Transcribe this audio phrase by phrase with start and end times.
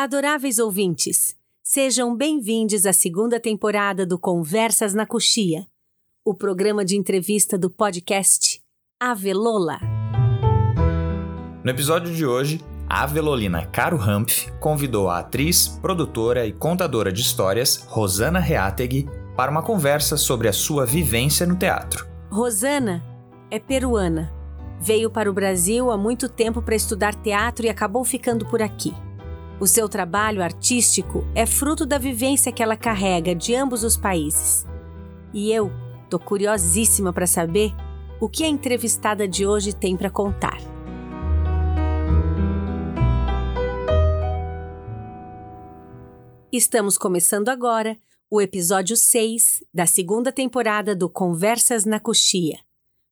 [0.00, 5.66] Adoráveis ouvintes, sejam bem-vindos à segunda temporada do Conversas na Coxia,
[6.24, 8.62] o programa de entrevista do podcast
[9.00, 9.80] Avelola.
[11.64, 17.20] No episódio de hoje, a avelolina Caro Humph convidou a atriz, produtora e contadora de
[17.20, 19.04] histórias Rosana Reateg
[19.36, 22.06] para uma conversa sobre a sua vivência no teatro.
[22.30, 23.02] Rosana
[23.50, 24.32] é peruana.
[24.80, 28.94] Veio para o Brasil há muito tempo para estudar teatro e acabou ficando por aqui.
[29.60, 34.64] O seu trabalho artístico é fruto da vivência que ela carrega de ambos os países.
[35.34, 35.68] E eu
[36.08, 37.74] tô curiosíssima para saber
[38.20, 40.58] o que a entrevistada de hoje tem para contar.
[46.52, 47.98] Estamos começando agora
[48.30, 52.60] o episódio 6 da segunda temporada do Conversas na Coxia.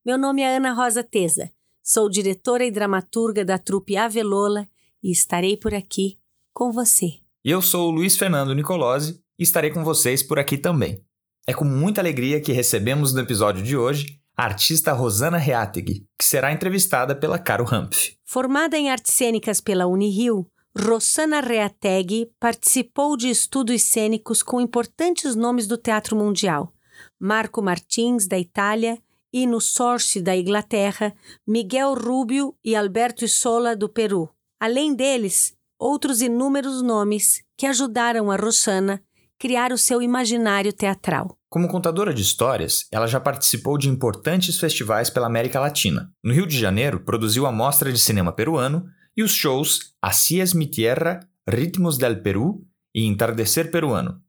[0.04, 1.51] Meu nome é Ana Rosa Teza,
[1.82, 4.68] sou diretora e dramaturga da trupe Avelola
[5.02, 6.16] e estarei por aqui
[6.56, 7.19] com você.
[7.45, 11.04] E eu sou o Luiz Fernando Nicolosi e estarei com vocês por aqui também.
[11.46, 16.24] É com muita alegria que recebemos no episódio de hoje a artista Rosana Reateg, que
[16.24, 18.12] será entrevistada pela Caro Humph.
[18.24, 25.66] Formada em artes cênicas pela Unirio, Rosana Reateg participou de estudos cênicos com importantes nomes
[25.66, 26.73] do teatro mundial.
[27.21, 28.99] Marco Martins, da Itália,
[29.30, 31.15] Ino Sorsi, da Inglaterra,
[31.46, 34.30] Miguel Rubio e Alberto Isola, do Peru.
[34.59, 39.02] Além deles, outros inúmeros nomes que ajudaram a Rosana
[39.38, 41.37] criar o seu imaginário teatral.
[41.49, 46.10] Como contadora de histórias, ela já participou de importantes festivais pela América Latina.
[46.23, 50.55] No Rio de Janeiro, produziu a Mostra de Cinema Peruano e os shows Así es
[50.55, 54.23] mi tierra, Ritmos del Perú e Entardecer Peruano.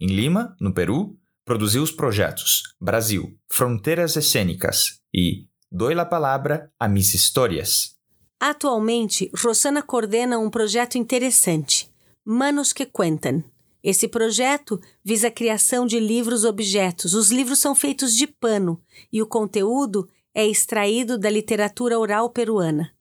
[0.00, 6.88] Em Lima, no Peru, produziu os projetos Brasil, Fronteiras Escênicas e Doi la Palabra a
[6.88, 7.95] Mis Histórias.
[8.38, 11.90] Atualmente, Rosana coordena um projeto interessante,
[12.24, 13.42] Manos que Cuentan.
[13.82, 17.14] Esse projeto visa a criação de livros-objetos.
[17.14, 22.92] Os livros são feitos de pano e o conteúdo é extraído da literatura oral peruana.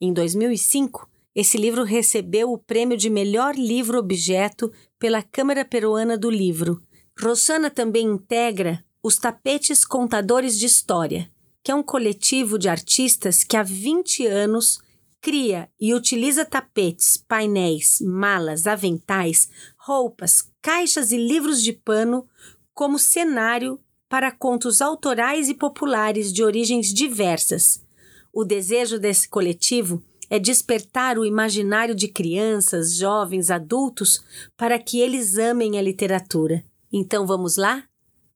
[0.00, 6.82] Em 2005, esse livro recebeu o prêmio de melhor livro-objeto pela Câmara Peruana do Livro.
[7.20, 11.30] Rosana também integra os Tapetes Contadores de História,
[11.64, 14.78] que é um coletivo de artistas que há 20 anos
[15.18, 19.48] cria e utiliza tapetes, painéis, malas, aventais,
[19.78, 22.28] roupas, caixas e livros de pano
[22.74, 23.80] como cenário
[24.10, 27.82] para contos autorais e populares de origens diversas.
[28.30, 34.22] O desejo desse coletivo é despertar o imaginário de crianças, jovens, adultos
[34.54, 36.62] para que eles amem a literatura.
[36.92, 37.84] Então vamos lá?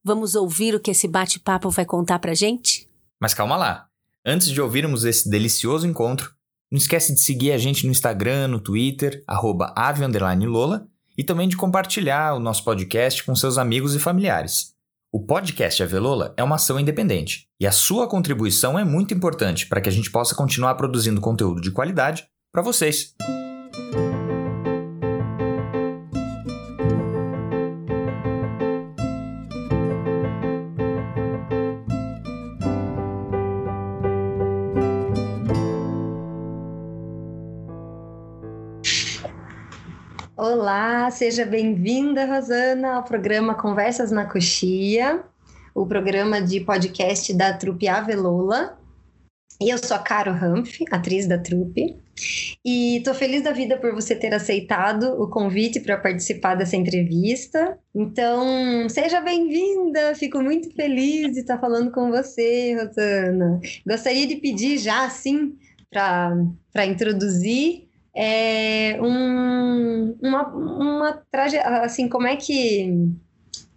[0.03, 2.88] Vamos ouvir o que esse bate-papo vai contar pra gente?
[3.21, 3.87] Mas calma lá.
[4.25, 6.33] Antes de ouvirmos esse delicioso encontro,
[6.71, 10.87] não esquece de seguir a gente no Instagram, no Twitter, @ave_lola
[11.17, 14.75] e também de compartilhar o nosso podcast com seus amigos e familiares.
[15.11, 19.81] O podcast Avelola é uma ação independente e a sua contribuição é muito importante para
[19.81, 23.15] que a gente possa continuar produzindo conteúdo de qualidade para vocês.
[41.11, 45.23] Seja bem-vinda, Rosana, ao programa Conversas na Coxia,
[45.75, 48.79] o programa de podcast da trupe Avelola.
[49.61, 51.97] E eu sou a Caro Humph, atriz da trupe,
[52.65, 57.79] e estou feliz da vida por você ter aceitado o convite para participar dessa entrevista.
[57.95, 63.61] Então, seja bem-vinda, fico muito feliz de estar falando com você, Rosana.
[63.87, 65.57] Gostaria de pedir já, assim,
[65.91, 67.88] para introduzir
[68.21, 72.93] é um, uma, uma trajetória, assim, como é que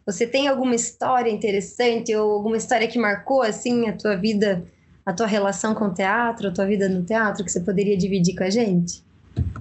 [0.03, 4.65] você tem alguma história interessante ou alguma história que marcou, assim, a tua vida,
[5.05, 8.35] a tua relação com o teatro, a tua vida no teatro, que você poderia dividir
[8.35, 9.03] com a gente?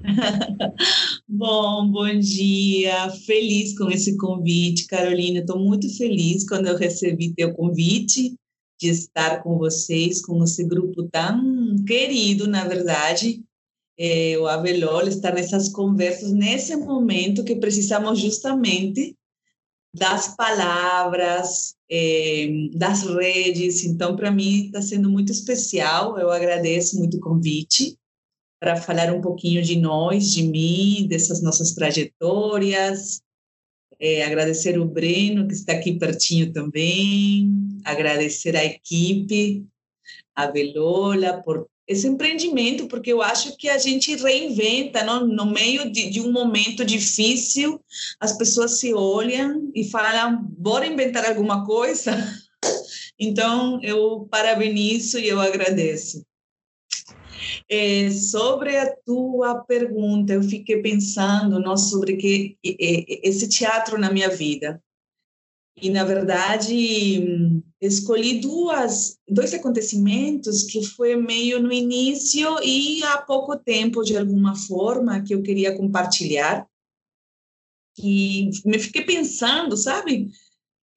[1.28, 3.10] Bom, bom dia.
[3.26, 5.40] Feliz com esse convite, Carolina.
[5.40, 8.34] Estou muito feliz quando eu recebi teu convite
[8.80, 13.44] de estar com vocês, com esse grupo tão querido, na verdade,
[13.98, 19.16] é, o Avelol estar nessas conversas nesse momento que precisamos justamente
[19.94, 23.84] das palavras, é, das redes.
[23.84, 26.18] Então, para mim, está sendo muito especial.
[26.18, 27.98] Eu agradeço muito o convite
[28.60, 33.22] para falar um pouquinho de nós, de mim, dessas nossas trajetórias.
[33.98, 37.50] É, agradecer o Breno, que está aqui pertinho também.
[37.84, 39.66] Agradecer a equipe,
[40.34, 45.26] a Velola, por esse empreendimento, porque eu acho que a gente reinventa, não?
[45.26, 47.80] no meio de, de, um momento difícil,
[48.20, 52.12] as pessoas se olham e falam, bora inventar alguma coisa?
[53.22, 56.24] Então, eu parabenizo e eu agradeço.
[57.68, 64.30] É, sobre a tua pergunta, eu fiquei pensando não, sobre que esse teatro na minha
[64.30, 64.82] vida.
[65.76, 73.56] E, na verdade, escolhi duas, dois acontecimentos que foi meio no início e há pouco
[73.56, 76.68] tempo, de alguma forma, que eu queria compartilhar.
[77.98, 80.30] E me fiquei pensando, sabe?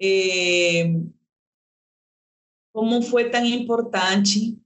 [0.02, 0.94] É,
[2.74, 4.58] como foi tão importante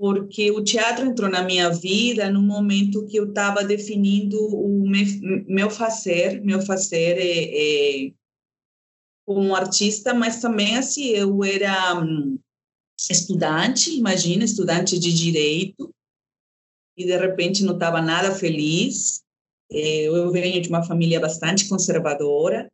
[0.00, 5.68] porque o teatro entrou na minha vida no momento que eu estava definindo o meu
[5.68, 8.12] fazer, meu fazer é, é,
[9.26, 12.38] como artista, mas também assim eu era hum,
[13.08, 15.90] estudante, imagina, estudante de direito,
[16.96, 19.22] e de repente não estava nada feliz.
[19.72, 22.68] É, eu venho de uma família bastante conservadora,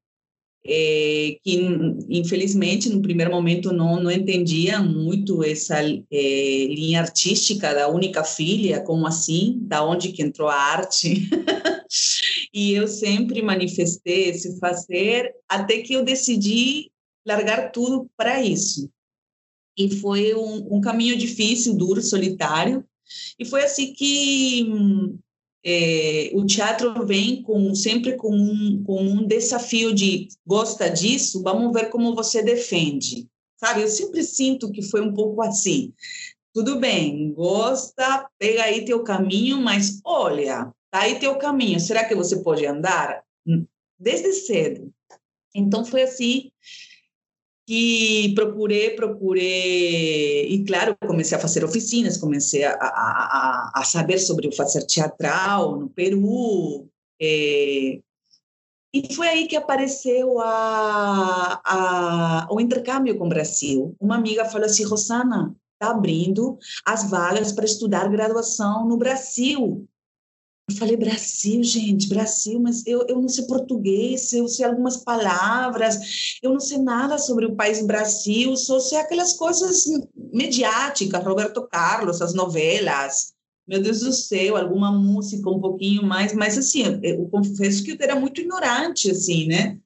[0.65, 1.61] é, que
[2.09, 8.81] infelizmente no primeiro momento não não entendia muito essa é, linha artística da única filha,
[8.81, 11.29] como assim, da onde que entrou a arte?
[12.57, 16.91] e eu sempre manifestei esse fazer até que eu decidi
[17.27, 18.89] largar tudo para isso.
[19.77, 22.83] E foi um, um caminho difícil, duro, solitário.
[23.39, 24.67] E foi assim que
[25.63, 31.75] é, o teatro vem com sempre com um, com um desafio de gosta disso, vamos
[31.75, 33.29] ver como você defende.
[33.59, 35.93] Sabe, eu sempre sinto que foi um pouco assim.
[36.55, 42.15] Tudo bem, gosta, pega aí teu caminho, mas olha, tá aí teu caminho, será que
[42.15, 43.23] você pode andar?
[43.99, 44.93] Desde cedo.
[45.55, 46.51] Então foi assim
[47.67, 54.47] que procurei, procurei, e claro, comecei a fazer oficinas, comecei a, a, a saber sobre
[54.47, 56.89] o fazer teatral no Peru,
[57.21, 57.99] é,
[58.97, 63.95] e foi aí que apareceu a, a, o intercâmbio com o Brasil.
[64.01, 69.87] Uma amiga falou assim, Rosana, está abrindo as vagas para estudar graduação no Brasil.
[70.69, 76.39] Eu falei, Brasil, gente, Brasil, mas eu, eu não sei português, eu sei algumas palavras,
[76.43, 79.85] eu não sei nada sobre o país Brasil, só sei aquelas coisas
[80.33, 83.33] mediáticas, Roberto Carlos, as novelas,
[83.67, 87.93] meu Deus do céu, alguma música um pouquinho mais, mas assim, eu, eu confesso que
[87.93, 89.79] eu era muito ignorante, assim, né?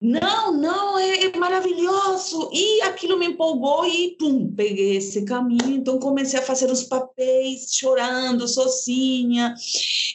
[0.00, 2.50] Não, não, é, é, maravilhoso.
[2.54, 5.74] E aquilo me empolgou e, pum, peguei esse caminho.
[5.76, 9.54] Então, comecei a fazer os papéis, chorando, sozinha,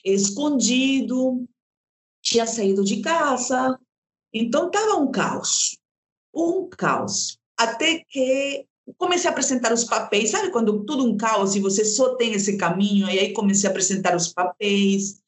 [0.04, 1.48] escondido.
[2.20, 3.80] Tinha saído de casa.
[4.34, 5.78] Então, estava um caos.
[6.34, 7.38] Um caos.
[7.56, 8.66] Até que
[8.98, 10.32] comecei a apresentar os papéis.
[10.32, 13.08] Sabe quando tudo um caos e você só tem esse caminho?
[13.08, 15.22] E aí comecei a apresentar os papéis.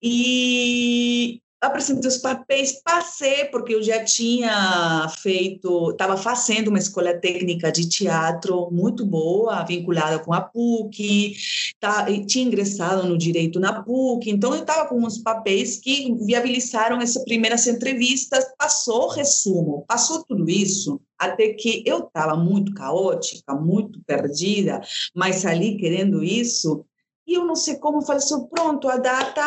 [0.00, 7.72] E apresentei os papéis, passei, porque eu já tinha feito, estava fazendo uma escola técnica
[7.72, 11.36] de teatro muito boa, vinculada com a PUC,
[11.80, 17.00] tá, tinha ingressado no direito na PUC, então eu estava com uns papéis que viabilizaram
[17.00, 23.54] essas primeiras entrevistas, passou o resumo, passou tudo isso, até que eu estava muito caótica,
[23.54, 24.80] muito perdida,
[25.14, 26.84] mas ali querendo isso,
[27.26, 29.42] e eu não sei como falei assim, pronto, a data,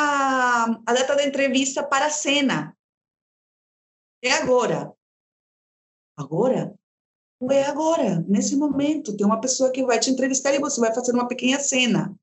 [0.86, 2.76] a data da entrevista para a cena.
[4.22, 4.92] É agora.
[6.18, 6.76] Agora?
[7.50, 9.16] É agora, nesse momento.
[9.16, 12.14] Tem uma pessoa que vai te entrevistar e você vai fazer uma pequena cena.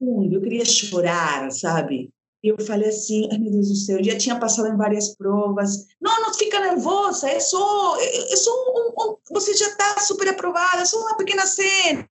[0.00, 2.10] Eu queria chorar, sabe?
[2.42, 5.14] E eu falei assim, ai meu Deus do céu, eu já tinha passado em várias
[5.14, 5.86] provas.
[6.00, 10.26] Não, não fica nervosa, é só, é, é só um, um, você já está super
[10.28, 12.08] aprovada, é só uma pequena cena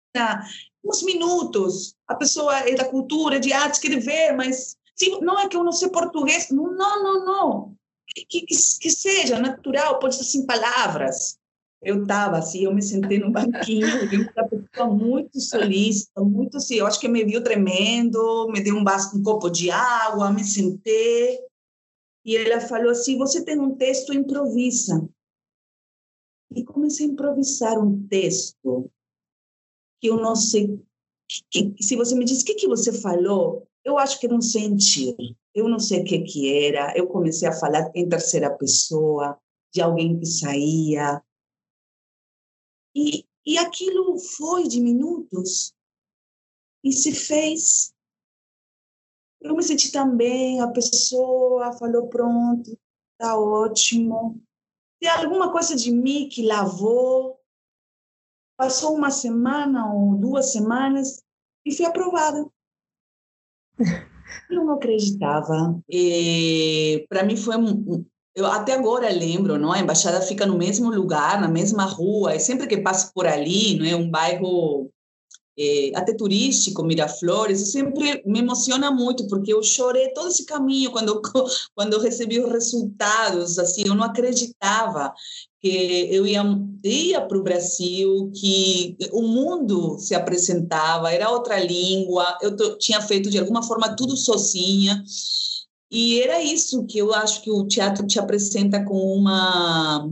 [0.84, 1.96] uns minutos.
[2.08, 5.64] A pessoa é da cultura, de arte, quer ver, mas se, não é que eu
[5.64, 6.50] não sei português.
[6.50, 7.76] Não, não, não.
[8.08, 11.38] Que, que, que seja natural, pode ser sem palavras.
[11.82, 16.76] Eu estava assim, eu me sentei no banquinho, eu uma pessoa muito solista, muito assim,
[16.76, 18.84] eu acho que me viu tremendo, me deu um,
[19.16, 21.40] um copo de água, me sentei,
[22.24, 25.08] e ela falou assim, você tem um texto, improvisa.
[26.56, 28.90] E comecei a improvisar um texto
[30.04, 30.86] que eu não sei.
[31.50, 35.16] Que, se você me diz o que, que você falou, eu acho que não senti.
[35.56, 36.94] Eu não sei o que, que era.
[36.98, 39.40] Eu comecei a falar em terceira pessoa,
[39.74, 41.24] de alguém que saía.
[42.94, 45.74] E, e aquilo foi de minutos
[46.84, 47.94] e se fez.
[49.40, 52.78] Eu me senti também, a pessoa falou: pronto,
[53.14, 54.42] está ótimo.
[55.00, 57.40] Tem alguma coisa de mim que lavou,
[58.58, 61.24] Passou uma semana ou duas semanas
[61.66, 62.46] e fui aprovada.
[64.50, 65.82] Eu não acreditava.
[67.10, 67.56] Para mim foi
[68.36, 69.72] eu até agora lembro, não?
[69.72, 73.78] A embaixada fica no mesmo lugar, na mesma rua, e sempre que passo por ali,
[73.78, 74.90] não é um bairro
[75.58, 81.22] é, até turístico, Miraflores, sempre me emociona muito, porque eu chorei todo esse caminho quando,
[81.76, 85.14] quando eu recebi os resultados, assim, eu não acreditava
[85.60, 86.44] que eu ia,
[86.84, 93.30] ia para o Brasil, que o mundo se apresentava, era outra língua, eu tinha feito
[93.30, 95.04] de alguma forma tudo sozinha,
[95.90, 100.10] e era isso que eu acho que o teatro te apresenta com uma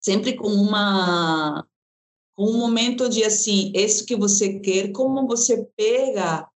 [0.00, 1.66] sempre com uma
[2.38, 6.48] um momento de assim, isso que você quer, como você pega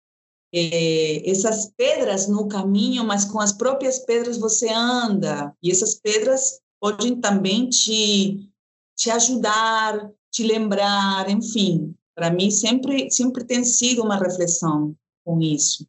[0.53, 5.57] é, essas pedras no caminho, mas com as próprias pedras você anda.
[5.63, 8.51] E essas pedras podem também te,
[8.95, 11.95] te ajudar, te lembrar, enfim.
[12.15, 14.95] Para mim, sempre, sempre tem sido uma reflexão
[15.25, 15.87] com isso.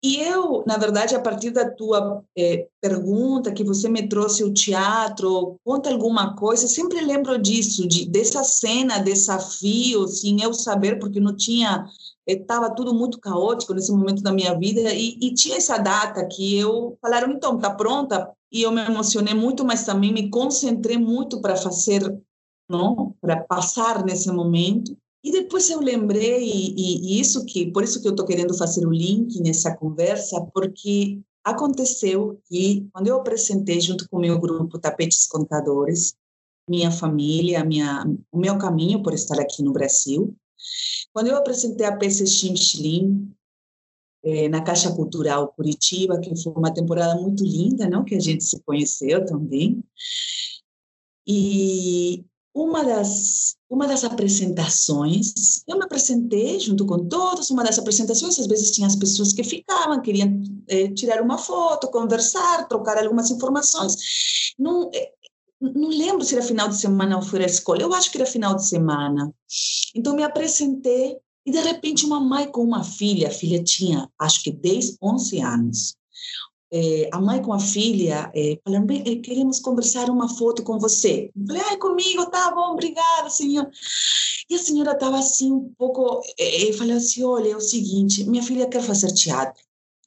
[0.00, 4.54] E eu, na verdade, a partir da tua é, pergunta, que você me trouxe o
[4.54, 11.18] teatro, conta alguma coisa, sempre lembro disso, de, dessa cena, desafio, sem eu saber, porque
[11.18, 11.84] não tinha,
[12.24, 16.24] estava eh, tudo muito caótico nesse momento da minha vida, e, e tinha essa data
[16.26, 18.30] que eu falaram, então, tá pronta?
[18.52, 22.02] E eu me emocionei muito, mas também me concentrei muito para fazer,
[22.70, 24.96] não, para passar nesse momento.
[25.22, 28.86] E depois eu lembrei, e, e, isso que, por isso que eu estou querendo fazer
[28.86, 34.78] o link nessa conversa, porque aconteceu que, quando eu apresentei junto com o meu grupo
[34.78, 36.14] Tapetes Contadores,
[36.68, 40.36] minha família, minha, o meu caminho por estar aqui no Brasil,
[41.12, 43.32] quando eu apresentei a peça Chim
[44.22, 48.44] eh, na Caixa Cultural Curitiba, que foi uma temporada muito linda, não que a gente
[48.44, 49.82] se conheceu também,
[51.26, 52.24] e
[52.62, 58.46] uma das uma das apresentações, eu me apresentei junto com todos, uma das apresentações, às
[58.46, 63.94] vezes tinha as pessoas que ficavam, queriam eh, tirar uma foto, conversar, trocar algumas informações.
[64.58, 65.12] Não, eh,
[65.60, 68.26] não lembro se era final de semana ou foi a escola, eu acho que era
[68.26, 69.30] final de semana.
[69.94, 74.42] Então, me apresentei e, de repente, uma mãe com uma filha, a filha tinha, acho
[74.42, 75.98] que 10, 11 anos
[76.72, 81.30] é, a mãe com a filha é, falando, eh, queremos conversar uma foto com você.
[81.34, 83.70] Eu falei, ai, comigo, tá bom, obrigada, senhor.
[84.50, 88.42] E a senhora estava assim um pouco, é, falou assim, olha, é o seguinte, minha
[88.42, 89.62] filha quer fazer teatro.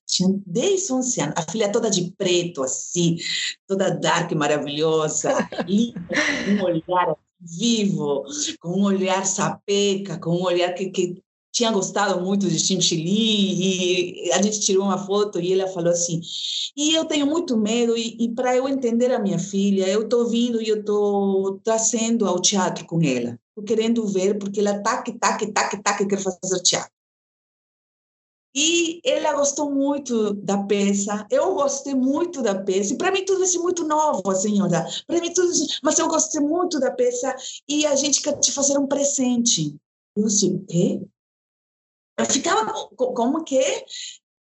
[0.07, 3.17] Tinha 10, 11 anos, a filha toda de preto, assim,
[3.65, 5.33] toda dark, maravilhosa,
[5.65, 6.01] linda,
[6.49, 8.25] um olhar vivo,
[8.59, 11.23] com um olhar sapeca, com um olhar que, que
[11.61, 16.19] tinha gostado muito de Chimchili e a gente tirou uma foto e ela falou assim
[16.75, 20.27] e eu tenho muito medo e, e para eu entender a minha filha eu estou
[20.27, 25.03] vindo e eu estou trazendo ao teatro com ela estou querendo ver porque ela tá
[25.03, 26.91] que tá que quer fazer teatro
[28.55, 33.45] e ela gostou muito da peça, eu gostei muito da peça, e para mim tudo
[33.45, 37.33] isso é muito novo, senhora, para mim tudo isso, mas eu gostei muito da peça,
[37.65, 39.73] e a gente quer te fazer um presente.
[40.17, 40.99] Eu assim, o quê?
[42.17, 43.85] Eu ficava como que,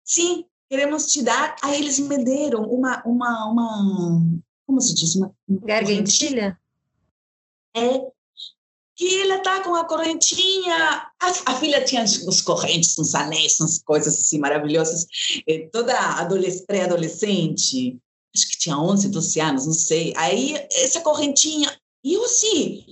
[0.04, 1.56] sim, queremos te dar.
[1.62, 4.22] Aí eles me deram uma, uma, uma
[4.66, 5.16] como se diz?
[5.16, 6.60] Uma, Gargantilha?
[7.76, 8.12] É,
[8.98, 10.76] que ela tá com a correntinha.
[11.20, 15.06] A, a, filha tinha os correntes, uns anéis, umas coisas assim maravilhosas.
[15.48, 15.94] É, toda
[16.66, 17.98] pré-adolescente,
[18.36, 20.14] acho que tinha 11, 12 anos, não sei.
[20.18, 21.76] Aí, essa correntinha.
[22.04, 22.86] E eu assim,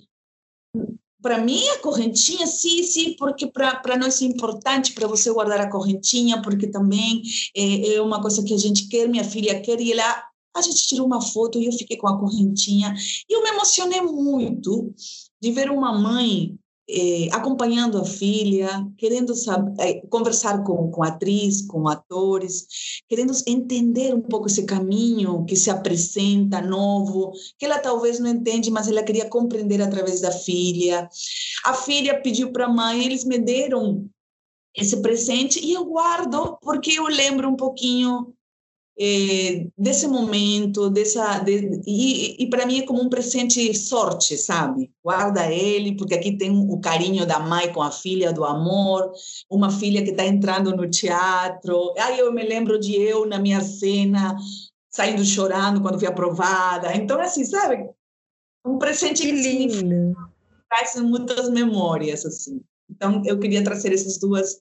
[1.25, 5.71] para mim, a correntinha, sim, sim, porque para nós é importante para você guardar a
[5.71, 7.23] correntinha, porque também
[7.57, 10.23] é, é, uma coisa que a gente quer, minha filha quer, e ela,
[10.55, 12.93] a gente tirou uma foto e eu fiquei com a correntinha.
[13.27, 14.93] E eu me emocionei muito
[15.41, 16.55] de ver uma mãe
[16.87, 22.67] eh, acompanhando a filha, querendo saber, eh, conversar com, com atriz, com atores,
[23.07, 28.69] querendo entender um pouco esse caminho que se apresenta novo, que ela talvez não entende,
[28.69, 31.09] mas ela queria compreender através da filha.
[31.63, 34.07] A filha pediu para a mãe, eles me deram
[34.75, 38.34] esse presente e eu guardo porque eu lembro um pouquinho
[38.97, 44.91] é, desse momento, dessa de, e, e para mim é como um presente sorte, sabe?
[45.03, 49.11] Guarda ele, porque aqui tem o carinho da mãe com a filha, do amor,
[49.49, 51.93] uma filha que está entrando no teatro.
[51.99, 54.35] Aí eu me lembro de eu na minha cena,
[54.89, 56.95] saindo chorando quando fui aprovada.
[56.95, 57.89] Então, assim, sabe?
[58.65, 60.13] Um presente que, que
[60.69, 62.61] traz muitas memórias, assim.
[62.95, 64.57] Então, eu queria trazer essas duas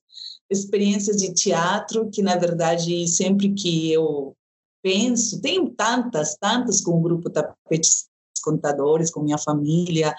[0.51, 4.37] experiências de teatro que, na verdade, sempre que eu
[4.83, 8.07] penso, tenho tantas, tantas com o grupo Tapetes
[8.45, 10.15] contadores, com minha família,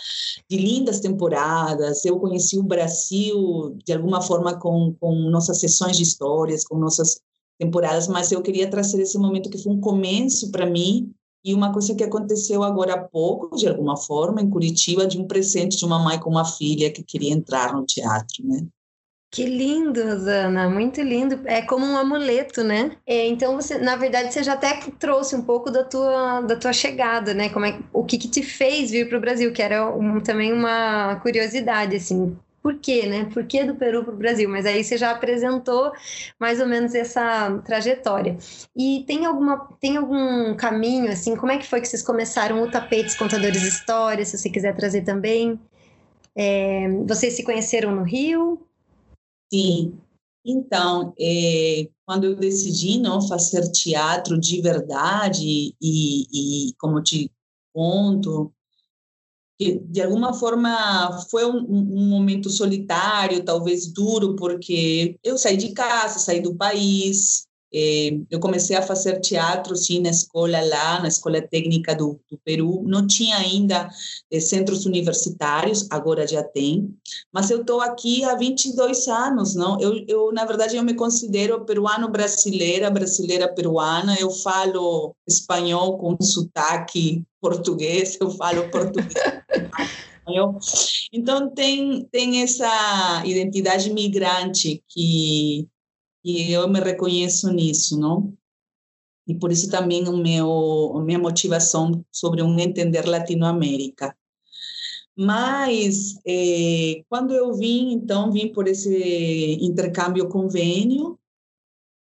[0.49, 2.03] de lindas temporadas.
[2.03, 7.21] Eu conheci o Brasil de alguma forma com, com nossas sessões de histórias, com nossas
[7.59, 11.13] temporadas, mas eu queria trazer esse momento que foi um começo para mim
[11.45, 15.27] e uma coisa que aconteceu agora há pouco, de alguma forma, em Curitiba, de um
[15.27, 18.65] presente de uma mãe com uma filha que queria entrar no teatro, né?
[19.29, 21.41] Que lindo, Rosana, muito lindo.
[21.45, 22.97] É como um amuleto, né?
[23.05, 26.71] É, então você, na verdade, você já até trouxe um pouco da tua, da tua
[26.73, 27.49] chegada, né?
[27.49, 30.53] Como é, o que, que te fez vir para o Brasil, que era um, também
[30.53, 32.35] uma curiosidade, assim.
[32.65, 33.25] Por quê, né?
[33.25, 34.49] Por que do Peru para o Brasil?
[34.49, 35.91] Mas aí você já apresentou
[36.39, 38.39] mais ou menos essa trajetória.
[38.75, 41.35] E tem alguma, tem algum caminho, assim?
[41.35, 44.29] Como é que foi que vocês começaram o Tapetes Contadores Histórias?
[44.29, 45.59] Se você quiser trazer também.
[46.35, 48.59] É, vocês se conheceram no Rio?
[49.53, 49.99] Sim.
[50.43, 57.31] Então, é, quando eu decidi não fazer teatro de verdade e, e como te
[57.71, 58.51] conto,
[59.57, 65.71] que de alguma forma foi um, um, momento solitário, talvez duro, porque eu saí de
[65.71, 67.47] casa, saí do país,
[67.77, 72.39] é, eu comecei a fazer teatro, sim, na escola lá, na Escola Técnica do, do
[72.45, 72.83] Peru.
[72.85, 73.89] Não tinha ainda
[74.31, 76.95] é, centros universitários, agora já tem.
[77.33, 79.77] Mas eu estou aqui há 22 anos, não?
[79.81, 84.15] Eu, eu, na verdade, eu me considero peruano-brasileira, brasileira-peruana.
[84.17, 89.13] Eu falo espanhol com sotaque português, eu falo português.
[91.13, 95.67] Então, tem, tem essa identidade migrante que
[96.23, 98.35] e eu me reconheço nisso, não?
[99.27, 104.17] E por isso também o meu, a minha motivação sobre um entender Latinoamérica.
[105.15, 111.19] Mas, eh, quando eu vim, então, vim por esse intercâmbio convênio,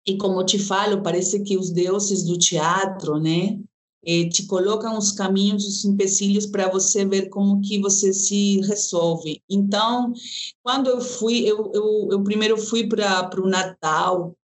[0.08, 3.60] e como te falo, parece que os deuses do teatro, né,
[4.06, 9.42] eh, te colocam os caminhos, os empecilhos para você ver como que você se resolve.
[9.50, 10.14] Então,
[10.62, 14.36] quando eu fui, eu, eu, eu primeiro fui para o Natal,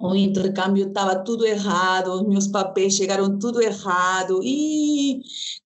[0.00, 5.22] o intercâmbio estava tudo errado, meus papéis chegaram tudo errado e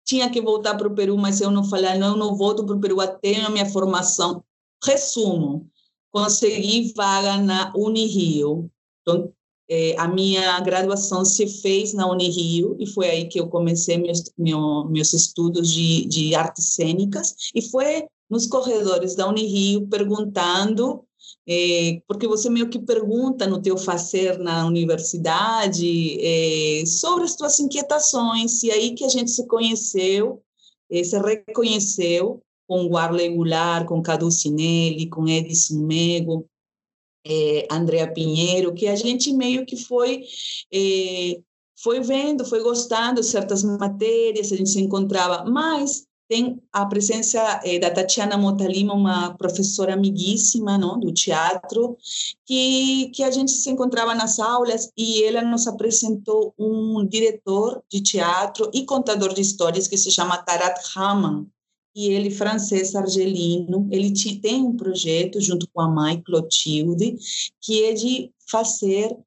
[0.04, 2.76] tinha que voltar para o Peru, mas eu não falei, não, eu não volto para
[2.76, 4.44] o Peru até a minha formação.
[4.84, 5.70] Resumo,
[6.12, 8.70] consegui vaga na Unirio.
[9.02, 9.34] Então,
[9.70, 14.24] é, a minha graduação se fez na Unirio e foi aí que eu comecei meus,
[14.38, 17.36] meu, meus estudos de, de artes cênicas.
[17.54, 21.04] E foi nos corredores da Unirio perguntando
[21.50, 27.60] é, porque você meio que pergunta no teu fazer na universidade é, sobre as tuas
[27.60, 28.64] inquietações.
[28.64, 30.42] E aí que a gente se conheceu,
[30.92, 36.46] é, se reconheceu com o Arley Goulart, com Cadu Sinelli, com Edson Mego,
[37.30, 40.24] é, Andrea Pinheiro, que a gente meio que foi
[40.74, 41.40] é,
[41.82, 47.62] foi vendo, foi gostando de certas matérias, a gente se encontrava, mas tem a presença
[47.64, 51.98] é, da Tatiana Motalima, uma professora amiguíssima não, do teatro,
[52.46, 58.02] que, que a gente se encontrava nas aulas e ela nos apresentou um diretor de
[58.02, 61.48] teatro e contador de histórias que se chama Tarat Haman,
[61.98, 67.18] e ele, francês argelino, ele tem um projeto junto com a mãe Clotilde,
[67.60, 69.18] que é de fazer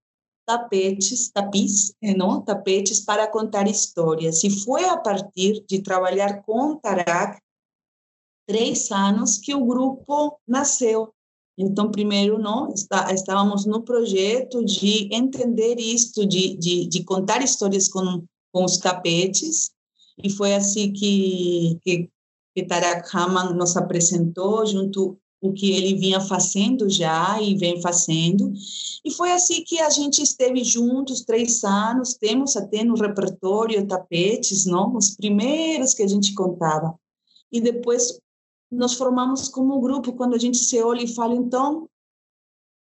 [0.47, 2.41] tapetes, tapis, eh, não?
[2.41, 4.45] tapetes para contar histórias.
[4.45, 7.41] E foi a partir de trabalhar com Tarak,
[8.47, 11.13] três anos, que o grupo nasceu.
[11.59, 17.89] Então, primeiro, não, está, estávamos no projeto de entender isto, de, de, de contar histórias
[17.89, 19.73] com, com os tapetes,
[20.23, 22.09] e foi assim que, que
[22.55, 28.53] que Tarak Raman nos apresentou junto o que ele vinha fazendo já e vem fazendo.
[29.05, 34.67] E foi assim que a gente esteve juntos três anos, temos até no repertório tapetes,
[34.67, 34.95] não?
[34.97, 36.95] os primeiros que a gente contava.
[37.51, 38.21] E depois
[38.71, 41.89] nos formamos como grupo, quando a gente se olha e fala, então,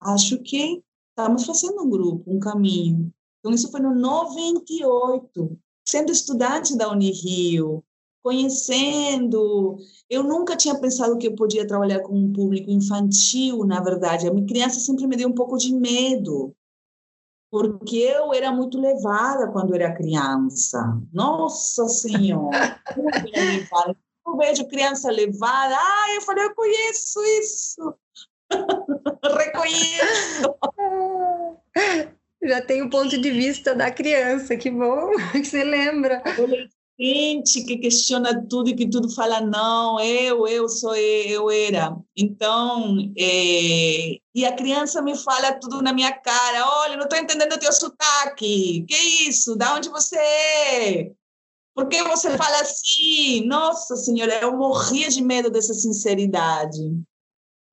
[0.00, 3.12] acho que estamos fazendo um grupo, um caminho.
[3.38, 7.82] Então, isso foi no 98, sendo estudante da Unirio,
[8.22, 9.76] conhecendo.
[10.08, 14.28] Eu nunca tinha pensado que eu podia trabalhar com um público infantil, na verdade.
[14.28, 16.54] A minha criança sempre me deu um pouco de medo,
[17.50, 21.00] porque eu era muito levada quando era criança.
[21.12, 22.80] Nossa Senhora!
[24.26, 25.74] eu vejo criança levada.
[25.76, 27.94] Ah, eu falei, eu conheço isso.
[29.38, 30.54] Reconheço.
[32.42, 36.22] Já tem o ponto de vista da criança, que bom que você lembra
[37.00, 41.96] gente que questiona tudo e que tudo fala não, eu, eu sou eu, eu era.
[42.14, 47.54] Então, é, e a criança me fala tudo na minha cara, olha, não estou entendendo
[47.54, 48.96] o teu sotaque, que
[49.28, 51.12] isso, da onde você é?
[51.74, 53.46] Por que você fala assim?
[53.46, 57.00] Nossa Senhora, eu morria de medo dessa sinceridade.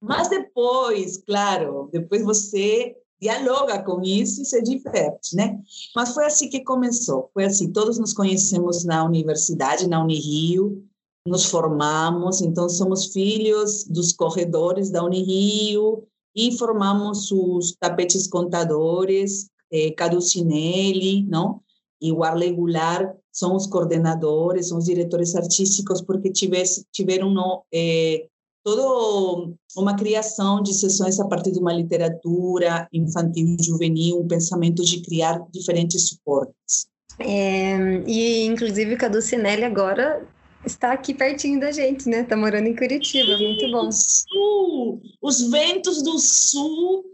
[0.01, 5.59] Mas depois, claro, depois você dialoga com isso e se diverte, né?
[5.95, 7.29] Mas foi assim que começou.
[7.33, 10.83] Foi assim, todos nos conhecemos na universidade, na Unirio,
[11.25, 16.03] nos formamos, então somos filhos dos corredores da Unirio
[16.35, 21.61] e formamos os tapetes contadores, eh, Caducinelli, não?
[21.99, 27.63] E o Arley Goulart são os coordenadores, são os diretores artísticos, porque tivesse, tiveram no,
[27.73, 28.27] eh,
[28.67, 34.83] toda uma criação de sessões a partir de uma literatura infantil e juvenil, um pensamento
[34.83, 36.89] de criar diferentes suportes.
[37.17, 40.27] É, e, inclusive, Cadu Cinelli agora
[40.65, 42.23] está aqui pertinho da gente, né?
[42.23, 43.89] Está morando em Curitiba, muito bom.
[43.89, 47.05] Sul, os ventos do sul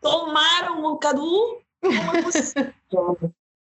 [0.00, 1.60] tomaram o Cadu.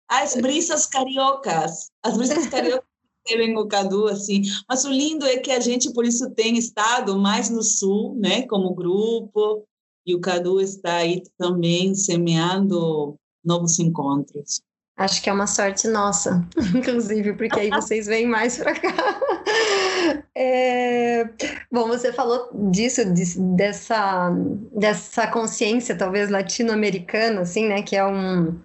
[0.08, 2.91] As brisas cariocas, as brisas cariocas
[3.26, 4.42] recebem o Cadu, assim.
[4.68, 8.42] Mas o lindo é que a gente, por isso, tem estado mais no sul, né,
[8.46, 9.64] como grupo,
[10.06, 14.60] e o Cadu está aí também semeando novos encontros.
[14.96, 18.92] Acho que é uma sorte nossa, inclusive, porque aí vocês vêm mais para cá.
[20.34, 21.24] É...
[21.70, 24.30] Bom, você falou disso, de, dessa,
[24.74, 28.58] dessa consciência, talvez latino-americana, assim, né, que é um,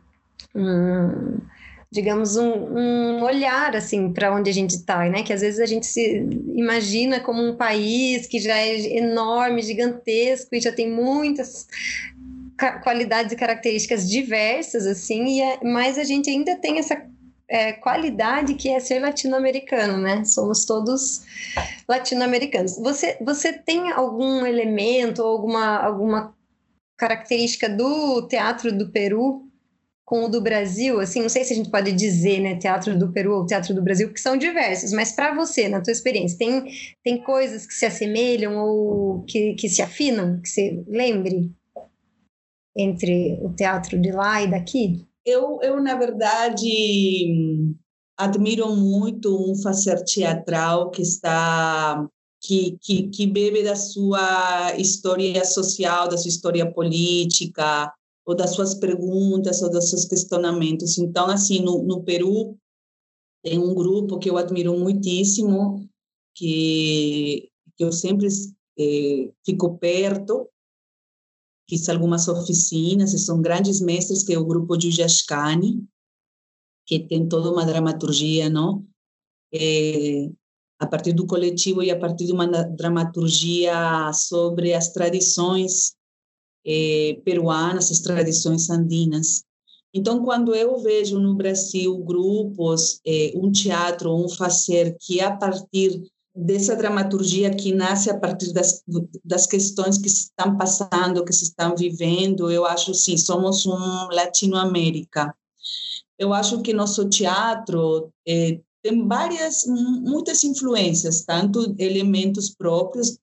[0.56, 1.38] um
[1.92, 5.24] digamos, um, um olhar assim para onde a gente está, né?
[5.24, 6.18] Que às vezes a gente se
[6.56, 11.68] imagina como um país que já é enorme, gigantesco e já tem muitas
[12.84, 17.00] qualidades e características diversas, assim, e é, mas a gente ainda tem essa
[17.48, 20.26] é, qualidade que é ser latino-americano, né?
[20.26, 21.22] Somos todos
[21.88, 22.78] latino-americanos.
[22.80, 26.36] Você, você tem algum elemento ou alguma, alguma
[26.98, 29.47] característica do teatro do Peru
[30.08, 33.12] com o do Brasil, assim, não sei se a gente pode dizer, né, teatro do
[33.12, 36.64] Peru ou teatro do Brasil, que são diversos, mas para você, na tua experiência, tem,
[37.04, 41.52] tem coisas que se assemelham ou que, que se afinam, que você lembre
[42.74, 45.06] entre o teatro de lá e daqui?
[45.26, 47.76] Eu, eu na verdade,
[48.18, 52.08] admiro muito um fazer teatral que está
[52.42, 57.92] que, que, que bebe da sua história social, da sua história política,
[58.28, 60.98] ou das suas perguntas, ou dos seus questionamentos.
[60.98, 62.58] Então, assim, no, no Peru,
[63.42, 65.90] tem um grupo que eu admiro muitíssimo,
[66.36, 68.28] que, que eu sempre
[68.78, 70.50] eh, fico perto,
[71.70, 75.88] fiz algumas oficinas, e são grandes mestres, que é o grupo Jujascani,
[76.86, 78.86] que tem toda uma dramaturgia, não?
[79.54, 80.30] É,
[80.80, 85.97] a partir do coletivo e a partir de uma dramaturgia sobre as tradições
[86.68, 89.44] eh, peruanas, as tradições andinas.
[89.94, 96.04] Então, quando eu vejo no Brasil grupos, eh, um teatro, um fazer que a partir
[96.36, 98.84] dessa dramaturgia que nasce a partir das,
[99.26, 104.08] das questões que se estão passando, que se estão vivendo, eu acho sim, somos um
[104.12, 105.34] Latinoamérica.
[106.20, 113.18] Eu acho que nosso teatro eh, tem várias, muitas influências, tanto elementos próprios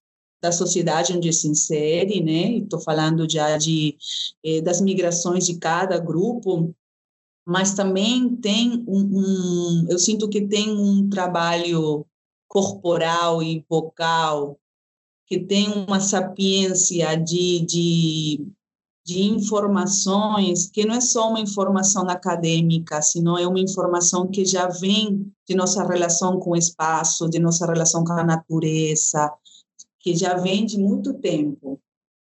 [0.45, 2.59] da sociedade onde se insere, né?
[2.59, 3.97] Estou falando já de
[4.45, 6.75] eh, das migrações de cada grupo,
[7.47, 12.05] mas também tem um, um, eu sinto que tem um trabalho
[12.47, 14.59] corporal e vocal
[15.27, 18.47] que tem uma sapiência de, de,
[19.03, 24.69] de informações que não é só uma informação acadêmica, senão é uma informação que já
[24.69, 29.33] vem de nossa relação com o espaço, de nossa relação com a natureza,
[30.05, 31.81] que já vem de muito tempo.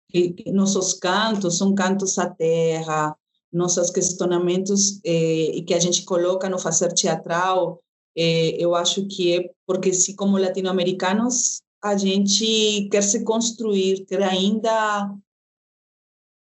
[0.10, 3.16] Que nossos cantos são cantos à terra,
[3.54, 7.80] nossos questionamentos eh, e que a gente coloca no fazer teatral,
[8.18, 14.24] eh, eu acho que é porque se como latino-americanos a gente quer se construir, quer
[14.24, 15.16] ainda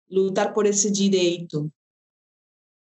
[0.10, 1.70] lutar por esse direito.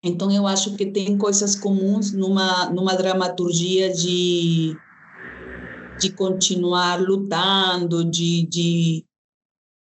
[0.04, 4.76] Então eu acho que tem coisas comuns numa numa dramaturgia de
[6.00, 9.06] de continuar lutando, de, de,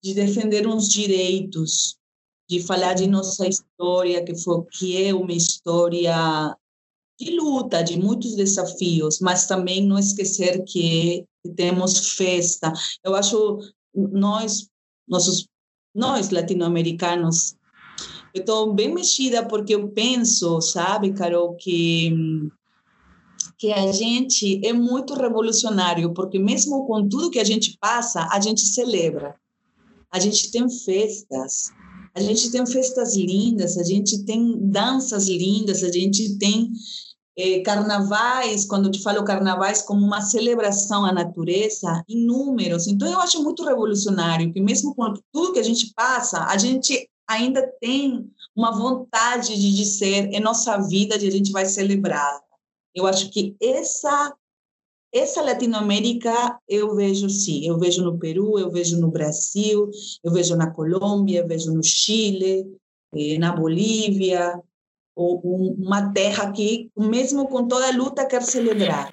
[0.03, 1.97] de defender uns direitos,
[2.49, 6.57] de falar de nossa história, que, foi, que é uma história
[7.19, 12.73] de luta, de muitos desafios, mas também não esquecer que temos festa.
[13.05, 13.59] Eu acho
[13.95, 14.69] nós,
[15.07, 15.47] nossos,
[15.95, 17.55] nós latino-americanos,
[18.33, 22.11] eu estou bem mexida porque eu penso, sabe, Carol, que
[23.61, 28.41] que a gente é muito revolucionário, porque mesmo com tudo que a gente passa, a
[28.41, 29.37] gente celebra.
[30.11, 31.71] A gente tem festas,
[32.15, 36.73] a gente tem festas lindas, a gente tem danças lindas, a gente tem
[37.37, 42.87] é, carnavais, quando eu te falo carnavais como uma celebração à natureza, inúmeros.
[42.87, 47.11] Então, eu acho muito revolucionário que mesmo com tudo que a gente passa, a gente
[47.29, 52.41] ainda tem uma vontade de dizer, é nossa vida, de a gente vai celebrar.
[52.95, 54.35] Eu acho que essa
[55.13, 59.91] essa Latinoamérica eu vejo sim, eu vejo no Peru, eu vejo no Brasil,
[60.23, 62.65] eu vejo na Colômbia, eu vejo no Chile,
[63.17, 64.61] eh, na Bolívia,
[65.17, 69.13] uma terra que, mesmo com toda a luta, quer celebrar.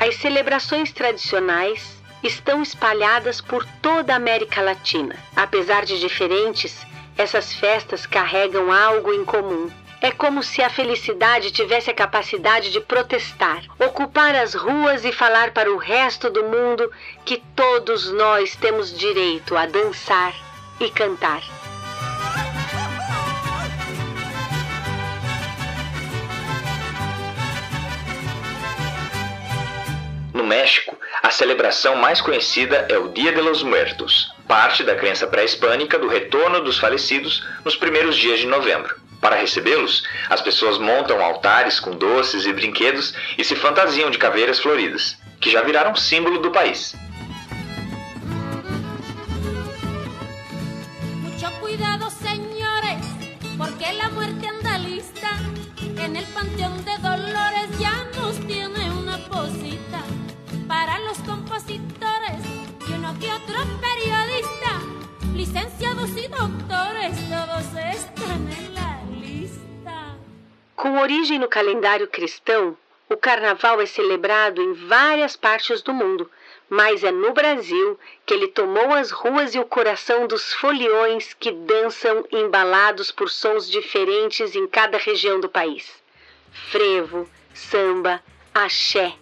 [0.00, 1.93] As celebrações tradicionais
[2.24, 5.16] estão espalhadas por toda a América Latina.
[5.36, 9.70] Apesar de diferentes, essas festas carregam algo em comum.
[10.00, 15.52] É como se a felicidade tivesse a capacidade de protestar, ocupar as ruas e falar
[15.52, 16.90] para o resto do mundo
[17.24, 20.34] que todos nós temos direito a dançar
[20.80, 21.42] e cantar.
[30.34, 35.28] No México, a celebração mais conhecida é o Dia de los Muertos, parte da crença
[35.28, 38.96] pré-hispânica do retorno dos falecidos nos primeiros dias de novembro.
[39.20, 44.58] Para recebê-los, as pessoas montam altares com doces e brinquedos e se fantasiam de caveiras
[44.58, 46.96] floridas, que já viraram símbolo do país.
[53.56, 55.30] Porque la muerte anda lista
[56.04, 57.63] en el panteón de Dolores
[61.18, 62.40] compositores
[62.88, 64.80] y uno que otro periodista,
[65.34, 70.16] licenciados y doctores, todos están en la lista.
[70.74, 72.76] Com origem no calendário cristão,
[73.08, 76.30] o carnaval é celebrado em várias partes do mundo,
[76.68, 81.52] mas é no Brasil que ele tomou as ruas e o coração dos foliões que
[81.52, 86.02] dançam embalados por sons diferentes em cada região do país.
[86.70, 88.22] Frevo, samba,
[88.54, 89.14] axé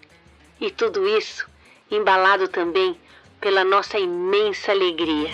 [0.60, 1.51] e tudo isso
[1.92, 2.96] embalado também
[3.40, 5.30] pela nossa imensa alegria.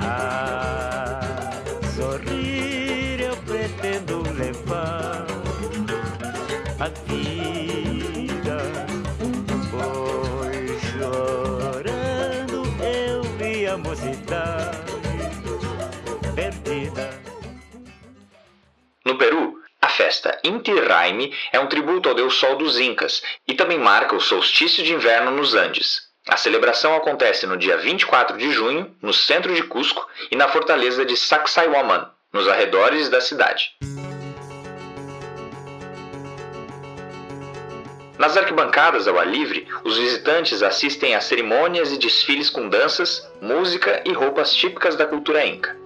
[0.00, 1.20] A
[1.94, 5.26] sorrir eu pretendo levar
[6.80, 8.58] a vida,
[9.70, 14.84] pois chorando eu vi a mocidade
[16.34, 17.10] perdida.
[19.04, 19.53] No Peru,
[20.14, 24.20] festa Inti Raymi é um tributo ao deus Sol dos Incas e também marca o
[24.20, 26.02] solstício de inverno nos Andes.
[26.28, 31.04] A celebração acontece no dia 24 de junho, no centro de Cusco e na fortaleza
[31.04, 33.72] de Sacsayhuaman, nos arredores da cidade.
[38.16, 44.02] Nas arquibancadas ao ar livre, os visitantes assistem a cerimônias e desfiles com danças, música
[44.06, 45.83] e roupas típicas da cultura inca.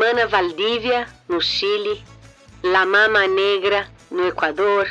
[0.00, 2.02] Semana Valdívia, no Chile,
[2.62, 4.88] La Mama Negra, no Equador,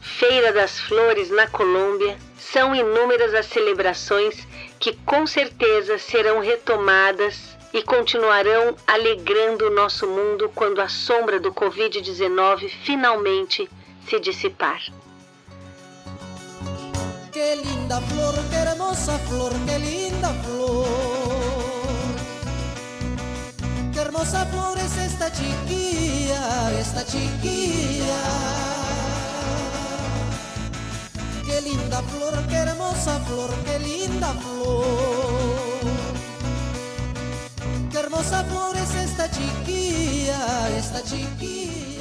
[0.00, 4.46] Feira das Flores, na Colômbia, são inúmeras as celebrações
[4.78, 11.52] que com certeza serão retomadas e continuarão alegrando o nosso mundo quando a sombra do
[11.52, 13.68] Covid-19 finalmente
[14.08, 14.80] se dissipar.
[17.32, 21.19] Qué linda flor, qué hermosa flor, qué linda flor.
[24.00, 28.22] Qué hermosa flor es esta chiquilla, esta chiquilla.
[31.44, 34.84] Qué linda flor, qué hermosa flor, qué linda flor.
[37.92, 42.00] Qué hermosa flor es esta chiquilla, esta chiquilla.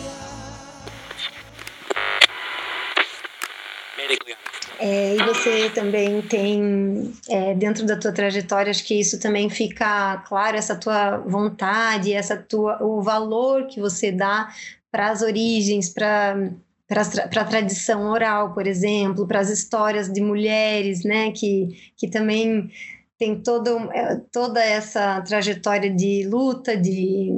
[4.81, 10.19] É, e você também tem, é, dentro da tua trajetória, acho que isso também fica
[10.25, 14.49] claro, essa tua vontade, essa tua, o valor que você dá
[14.89, 16.51] para as origens, para
[16.89, 22.71] para a tradição oral, por exemplo, para as histórias de mulheres, né, que, que também
[23.15, 27.31] tem todo, é, toda essa trajetória de luta, de,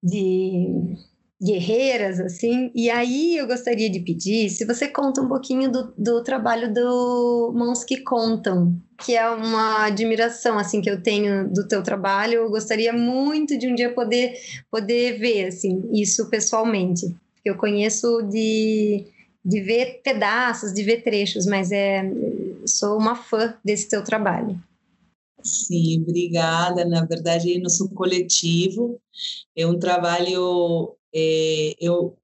[0.00, 0.94] de
[1.40, 2.70] guerreiras, assim.
[2.74, 7.52] E aí eu gostaria de pedir se você conta um pouquinho do, do trabalho do
[7.54, 12.34] Mãos que Contam, que é uma admiração, assim, que eu tenho do teu trabalho.
[12.34, 14.34] Eu gostaria muito de um dia poder,
[14.70, 17.14] poder ver, assim, isso pessoalmente.
[17.44, 19.06] Eu conheço de,
[19.44, 22.02] de ver pedaços, de ver trechos, mas é,
[22.66, 24.60] sou uma fã desse teu trabalho.
[25.40, 26.84] Sim, obrigada.
[26.84, 29.00] Na verdade, nosso coletivo
[29.56, 32.16] é um trabalho é, eu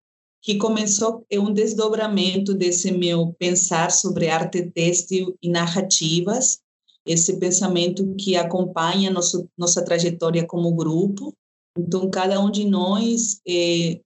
[0.44, 6.60] que começou é um desdobramento desse meu pensar sobre arte têxtil e narrativas,
[7.06, 11.34] esse pensamento que acompanha nosso, nossa trajetória como grupo.
[11.78, 14.00] Então, cada um de nós, é,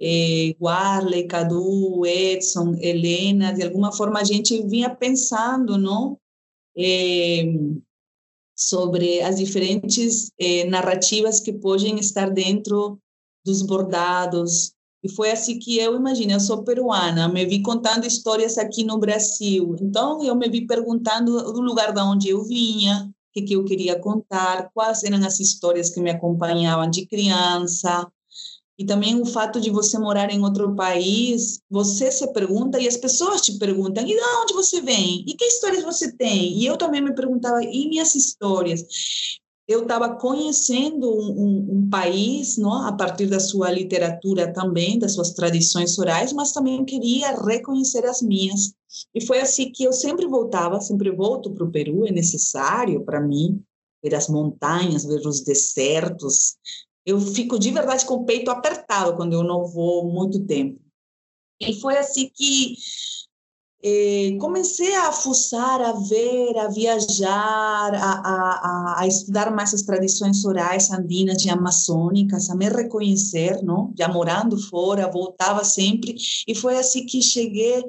[0.00, 6.18] é, Warley, Cadu, Edson, Helena, de alguma forma a gente vinha pensando, não?
[6.74, 7.44] É,
[8.56, 12.98] sobre as diferentes eh, narrativas que podem estar dentro
[13.44, 14.72] dos bordados.
[15.02, 18.98] E foi assim que eu imagino, eu sou peruana, me vi contando histórias aqui no
[18.98, 19.76] Brasil.
[19.80, 23.64] Então, eu me vi perguntando do lugar da onde eu vinha, o que, que eu
[23.64, 28.06] queria contar, quais eram as histórias que me acompanhavam de criança,
[28.78, 32.96] e também o fato de você morar em outro país, você se pergunta e as
[32.96, 35.24] pessoas te perguntam: e de onde você vem?
[35.26, 36.58] E que histórias você tem?
[36.58, 38.82] E eu também me perguntava: e minhas histórias?
[39.68, 42.86] Eu estava conhecendo um, um, um, país, não?
[42.86, 48.20] a partir da sua literatura também, das suas tradições orais, mas também queria reconhecer as
[48.20, 48.74] minhas.
[49.14, 53.20] E foi assim que eu sempre voltava, sempre volto para o Peru, é necessário para
[53.20, 53.62] mim
[54.02, 56.56] ver as montanhas, ver os desertos,
[57.04, 60.80] eu fico de verdade com o peito apertado quando eu não vou muito tempo.
[61.60, 62.76] E foi assim que
[63.84, 70.44] eh, comecei a fuçar, a ver, a viajar, a, a, a, estudar mais as tradições
[70.44, 73.92] orais andinas e amazônicas, a me reconhecer, não?
[73.98, 76.14] já morando fora, voltava sempre,
[76.46, 77.84] e foi assim que cheguei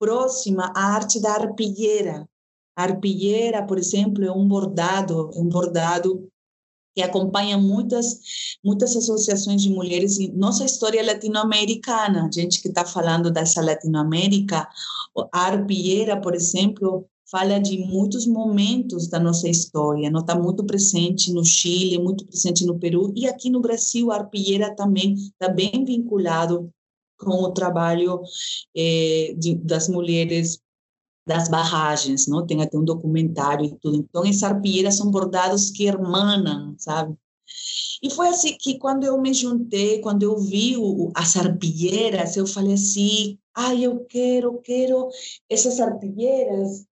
[0.00, 2.28] próxima à arte da arpilheira.
[2.76, 6.28] A arpilheira, por exemplo, é um bordado, é um bordado
[6.96, 13.30] que acompanha muitas muitas associações de mulheres e nossa história latino-americana, gente que está falando
[13.30, 14.66] dessa Latinoamérica,
[15.30, 21.30] a arpieira, por exemplo, fala de muitos momentos da nossa história, não está muito presente
[21.32, 25.84] no Chile, muito presente no Peru e aqui no Brasil a arpieira também está bem
[25.84, 26.70] vinculado
[27.18, 28.22] com o trabalho
[28.74, 30.60] eh, de, das mulheres
[31.26, 32.46] das barragens, não?
[32.46, 33.96] Tem até um documentário e tudo.
[33.96, 37.16] Então, essas arpilheiras são bordados que hermanam, sabe?
[38.02, 42.46] E foi assim que quando eu me juntei, quando eu vi o, as arpilheiras, eu
[42.46, 45.08] falei assim, ai, eu quero, quero
[45.48, 46.86] essas arpilheiras.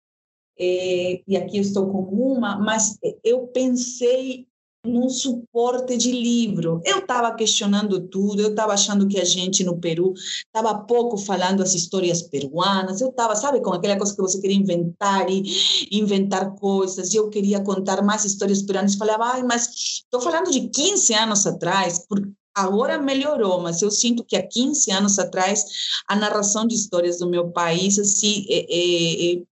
[0.58, 4.46] É, e aqui estou com uma, mas eu pensei
[4.84, 6.80] num suporte de livro.
[6.84, 11.62] Eu estava questionando tudo, eu estava achando que a gente no Peru estava pouco falando
[11.62, 15.44] as histórias peruanas, eu estava, sabe, com aquela coisa que você queria inventar e
[15.92, 19.68] inventar coisas, e eu queria contar mais histórias peruanas, falava, ai, mas
[20.04, 22.06] estou falando de 15 anos atrás,
[22.54, 25.64] agora melhorou, mas eu sinto que há 15 anos atrás
[26.08, 29.42] a narração de histórias do meu país assim, é, é, é,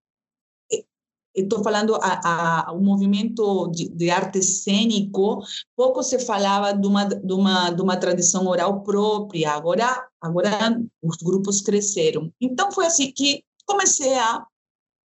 [1.42, 5.42] estou falando a, a, o movimento de, de, arte cênico,
[5.76, 11.16] pouco se falava de uma, de, uma, de uma tradição oral própria, agora, agora os
[11.18, 12.32] grupos cresceram.
[12.40, 14.44] Então, foi assim que comecei a,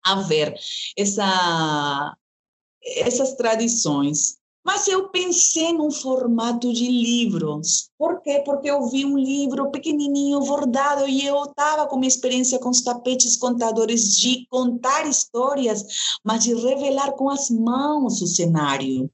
[0.05, 0.55] a ver
[0.97, 2.15] essa,
[2.83, 4.37] essas tradições.
[4.65, 7.91] Mas eu pensei num formato de livros.
[7.99, 8.41] Por quê?
[8.43, 12.81] Porque eu vi um livro pequenininho, bordado, e eu estava com minha experiência com os
[12.81, 19.07] tapetes contadores de contar histórias, mas de revelar com as mãos o cenário.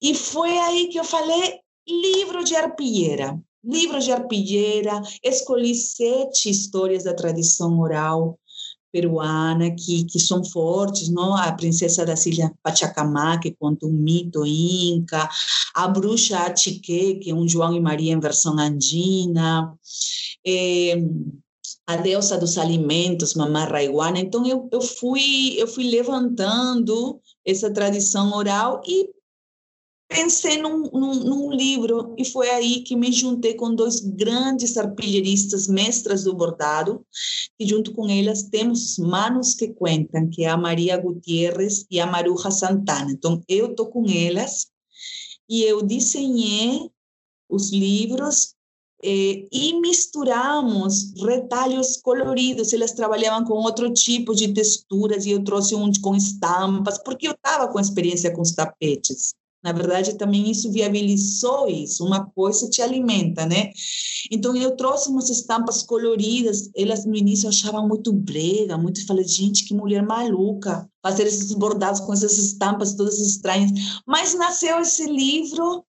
[0.00, 3.38] E foi aí que eu falei livro de arpilheira.
[3.62, 8.38] Livro de arpilheira, escolhi sete histórias da tradição oral
[8.92, 11.34] peruana que, que são fortes, não?
[11.34, 15.28] A princesa das Ilhas Pachacamá, que conta um mito inca,
[15.74, 19.74] a bruxa Achique, que é um João e Maria em versão andina,
[20.46, 20.94] é,
[21.86, 24.18] a deusa dos alimentos, Mamá Raiguana.
[24.20, 29.08] Então, eu, eu, fui, eu fui levantando essa tradição oral e
[30.12, 35.66] pensei num, num, num, livro e foi aí que me juntei com dois grandes arpilheiristas,
[35.66, 37.04] mestras do bordado,
[37.58, 42.06] e junto com elas temos Manos que Contam, que é a Maria Gutierrez e a
[42.06, 43.10] Maruja Santana.
[43.10, 44.66] Então, eu estou com elas
[45.48, 46.90] e eu desenhei
[47.48, 48.54] os livros
[49.02, 52.72] eh, e misturamos retalhos coloridos.
[52.72, 57.32] Elas trabalhavam com outro tipo de texturas e eu trouxe um com estampas, porque eu
[57.32, 59.34] estava com experiência com os tapetes.
[59.62, 63.70] Na verdade, também isso viabilizou isso, uma coisa te alimenta, né?
[64.30, 69.64] Então, eu trouxe umas estampas coloridas, elas no início achavam muito brega, muito, falei, gente,
[69.64, 73.70] que mulher maluca, fazer esses bordados com essas estampas todas estranhas.
[74.04, 75.84] Mas nasceu esse livro,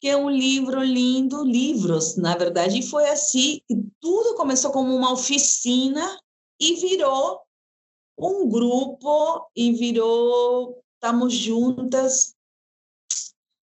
[0.00, 4.94] que é um livro lindo, livros, na verdade, e foi assim, que tudo começou como
[4.94, 6.16] uma oficina
[6.60, 7.40] e virou
[8.16, 12.34] um grupo e virou estamos juntas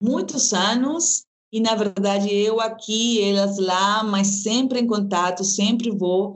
[0.01, 6.35] muitos anos e na verdade eu aqui, elas lá, mas sempre em contato, sempre vou.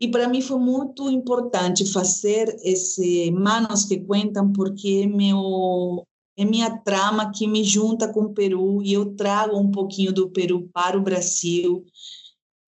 [0.00, 6.04] E para mim foi muito importante fazer esse Manos que Contam, porque é, meu,
[6.36, 10.30] é minha trama que me junta com o Peru e eu trago um pouquinho do
[10.30, 11.84] Peru para o Brasil.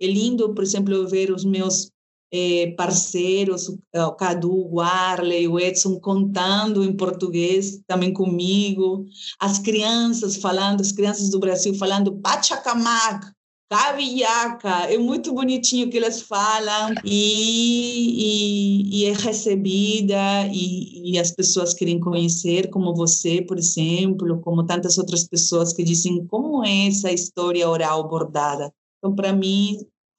[0.01, 1.90] É lindo, por exemplo, ver os meus
[2.37, 9.07] eh, parceiros, o Cadu, o Arley, o Edson contando em português também comigo,
[9.39, 13.32] as crianças falando, as crianças do Brasil falando Pachacamac,
[13.70, 21.30] Caviaca, é muito bonitinho que eles falam e, e, e é recebida e, e, as
[21.30, 26.89] pessoas querem conhecer, como você, por exemplo, como tantas outras pessoas que dizem como é
[26.89, 28.72] essa história oral bordada.
[28.99, 29.78] Então, para mim,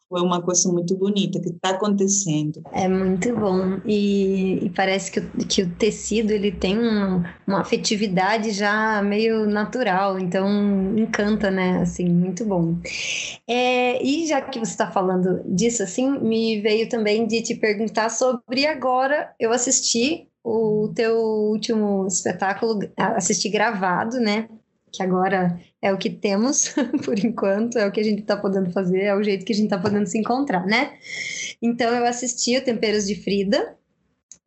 [0.10, 2.62] foi uma coisa muito bonita que está acontecendo.
[2.72, 7.62] É muito bom e, e, parece que o, que o tecido ele tem um, uma
[7.62, 10.47] afetividade já meio natural, então
[10.97, 11.82] encanta, né?
[11.82, 12.78] Assim, muito bom.
[13.47, 18.10] É, e já que você está falando disso, assim, me veio também de te perguntar
[18.10, 19.34] sobre agora.
[19.39, 24.47] Eu assisti o teu último espetáculo, assisti gravado, né?
[24.96, 26.74] Que agora é o que temos
[27.04, 29.56] por enquanto, é o que a gente está podendo fazer, é o jeito que a
[29.56, 30.98] gente está podendo se encontrar, né?
[31.62, 33.76] Então eu assisti o Temperos de Frida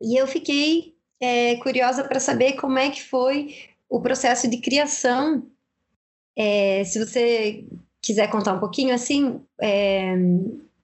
[0.01, 3.55] e eu fiquei é, curiosa para saber como é que foi
[3.89, 5.45] o processo de criação.
[6.37, 7.65] É, se você
[8.01, 10.13] quiser contar um pouquinho assim, é,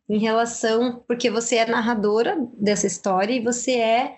[0.07, 4.16] em relação, porque você é narradora dessa história e você é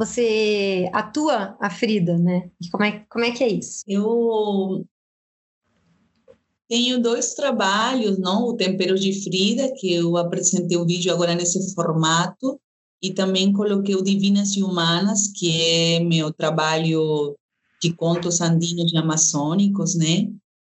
[0.00, 2.50] você atua a Frida, né?
[2.72, 3.84] Como é, como é que é isso?
[3.86, 4.86] Eu
[6.66, 8.44] tenho dois trabalhos, não?
[8.44, 12.58] O Tempero de Frida, que eu apresentei o vídeo agora nesse formato,
[13.02, 17.36] e também coloquei o Divinas e Humanas, que é meu trabalho
[17.82, 20.32] de contos andinos e amazônicos, né?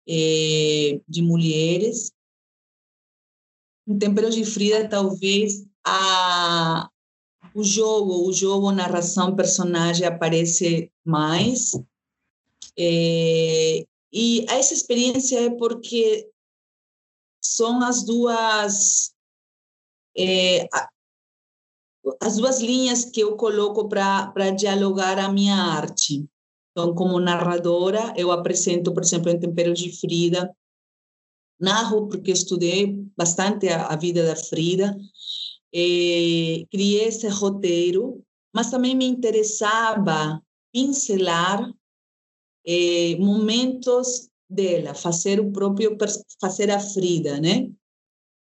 [0.09, 2.11] É, de mulheres.
[3.87, 6.89] O Tempero de Frida, talvez a
[7.55, 11.73] o jogo, o jogo, narração, personagem aparece mais.
[12.79, 16.29] É, e essa experiência é porque
[17.43, 19.13] são as duas
[20.17, 20.69] é,
[22.21, 26.27] as duas linhas que eu coloco para dialogar a minha arte.
[26.71, 30.55] Então, como narradora, eu apresento, por exemplo, em Temperos de Frida,
[31.59, 34.97] narro porque estudei bastante a, a vida da Frida,
[35.73, 38.23] eh, criei esse roteiro,
[38.55, 40.43] mas também me interessava
[40.73, 41.73] pincelar
[42.67, 45.97] eh, momentos dela, fazer o próprio,
[46.41, 47.71] fazer a Frida, né?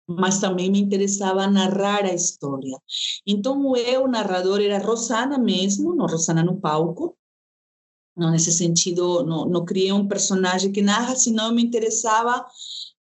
[0.08, 2.76] Mas também me interessava narrar a história.
[3.24, 7.16] Então, eu, narrador, era Rosana mesmo, não Rosana no palco.
[8.16, 12.44] Não, nesse sentido, não, não criei um personagem que narra, senão me interessava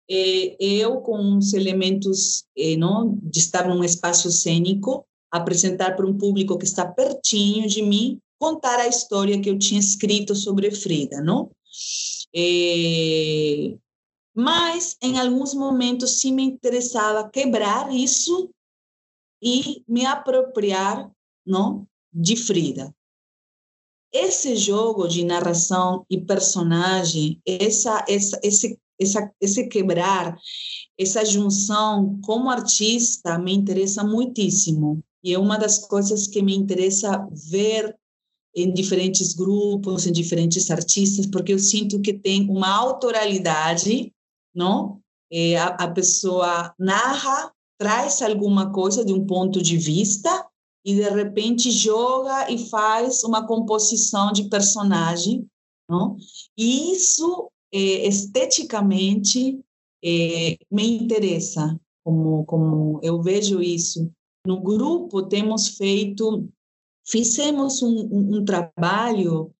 [0.09, 6.57] eu, com os elementos eh, não, de estar num espaço cênico, apresentar para um público
[6.57, 11.51] que está pertinho de mim contar a história que eu tinha escrito sobre Frida, não?
[12.35, 13.77] É,
[14.33, 18.49] mas, em alguns momentos, sim me interessava quebrar isso
[19.41, 21.11] e me apropriar
[21.45, 22.93] não, de Frida.
[24.11, 30.35] Esse jogo de narração e personagem, essa, essa, esse, essa, esse quebrar,
[30.97, 35.01] essa junção como artista me interessa muitíssimo.
[35.23, 37.95] E é uma das coisas que me interessa ver
[38.55, 44.11] em diferentes grupos, em diferentes artistas, porque eu sinto que tem uma autoralidade,
[44.53, 44.99] não?
[45.31, 50.45] É, a, a pessoa narra, traz alguma coisa de um ponto de vista
[50.83, 55.45] e de repente joga e faz uma composição de personagem,
[55.87, 56.17] não?
[56.57, 59.59] E isso é, esteticamente
[60.03, 64.11] é, me interessa, como como eu vejo isso.
[64.45, 66.49] No grupo temos feito
[67.09, 69.51] Fizemos um, um, um trabalho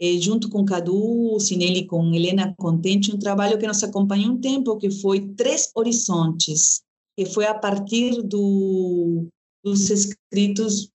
[0.00, 4.76] eh, junto com Cadu, Sinelli, com Helena Contente, um trabalho que nos acompanhou um tempo,
[4.78, 6.82] que foi Três Horizontes,
[7.16, 9.26] que foi a partir do,
[9.64, 10.88] dos escritos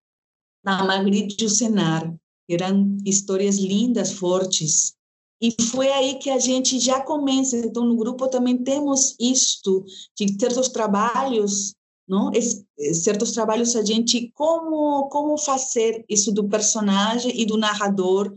[0.64, 4.96] da Magritte que eram histórias lindas, fortes.
[5.42, 7.58] E foi aí que a gente já começa.
[7.58, 9.86] Então, no grupo também temos isto,
[10.18, 11.74] de certos trabalhos
[12.10, 12.32] não?
[13.04, 18.34] certos trabalhos a gente como como fazer isso do personagem e do narrador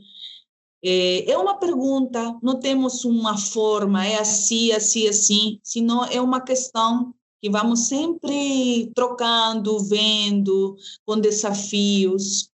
[0.85, 6.43] é, é uma pergunta não temos uma forma é assim assim assim senão é uma
[6.43, 10.77] questão que vamos sempre trocando vendo
[11.07, 12.51] com desafios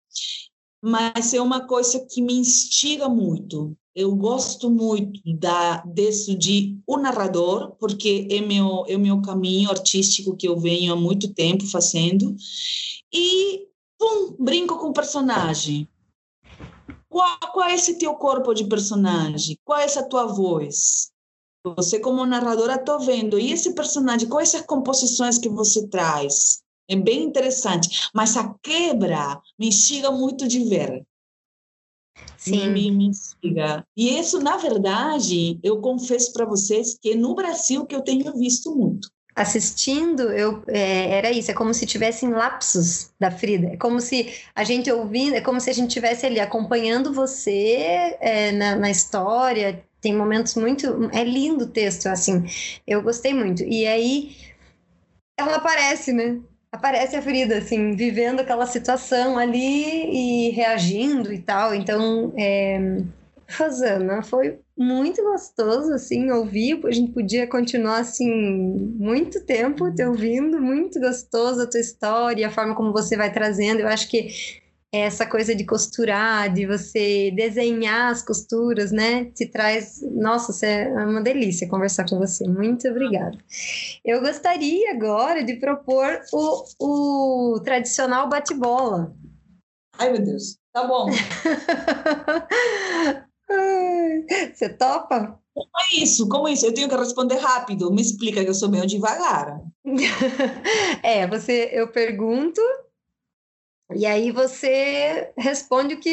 [0.83, 6.99] mas é uma coisa que me instiga muito eu gosto muito da disso de o
[6.99, 12.37] narrador, porque é meu é meu caminho artístico que eu venho há muito tempo fazendo.
[13.11, 13.67] E
[13.99, 15.89] pum, brinco com o personagem.
[17.09, 19.59] Qual, qual é esse teu corpo de personagem?
[19.65, 21.11] Qual é essa tua voz?
[21.65, 23.39] Você como narradora estou vendo.
[23.39, 26.63] E esse personagem, quais essas composições que você traz?
[26.87, 28.11] É bem interessante.
[28.15, 31.03] Mas a quebra me instiga muito de ver.
[32.37, 32.71] Sim.
[32.71, 33.85] Me, me instiga.
[33.97, 38.75] E isso, na verdade, eu confesso para vocês que no Brasil que eu tenho visto
[38.75, 39.11] muito.
[39.35, 44.33] Assistindo, eu é, era isso, é como se tivessem lapsos da Frida, é como se
[44.55, 48.91] a gente ouvindo, é como se a gente estivesse ali acompanhando você é, na, na
[48.91, 51.11] história, tem momentos muito.
[51.12, 52.45] É lindo o texto, assim.
[52.87, 53.62] Eu gostei muito.
[53.64, 54.37] E aí
[55.37, 56.41] ela aparece, né?
[56.77, 61.74] Aparece a Frida, assim, vivendo aquela situação ali e reagindo e tal.
[61.74, 63.03] Então, é...
[63.59, 66.81] Rosana, foi muito gostoso, assim, ouvir.
[66.85, 68.29] A gente podia continuar, assim,
[68.99, 70.61] muito tempo te ouvindo.
[70.61, 73.81] Muito gostoso a tua história, a forma como você vai trazendo.
[73.81, 74.29] Eu acho que
[74.93, 79.26] essa coisa de costurar, de você desenhar as costuras, né?
[79.26, 80.01] Te traz.
[80.12, 82.47] Nossa, é uma delícia conversar com você.
[82.49, 83.37] Muito obrigada.
[84.05, 86.64] Eu gostaria agora de propor o,
[87.55, 89.14] o tradicional bate-bola.
[89.99, 90.59] Ai, meu Deus.
[90.72, 91.07] Tá bom.
[94.55, 95.39] Você topa?
[95.55, 96.28] Como é isso?
[96.28, 96.66] Como é isso?
[96.66, 97.91] Eu tenho que responder rápido.
[97.91, 99.61] Me explica que eu sou meio devagar.
[101.03, 102.61] é, você, eu pergunto
[103.95, 106.11] e aí você responde o que.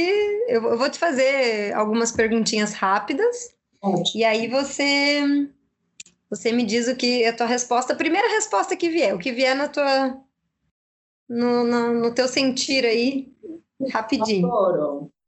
[0.48, 3.56] Eu vou te fazer algumas perguntinhas rápidas.
[3.82, 4.22] Ótimo.
[4.22, 5.50] E aí você.
[6.30, 9.20] Você me diz o que é a tua resposta, a primeira resposta que vier, o
[9.20, 10.18] que vier na tua.
[11.30, 13.32] No, no, no teu sentir aí,
[13.92, 14.50] rapidinho.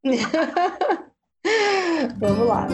[2.20, 2.68] Vamos lá.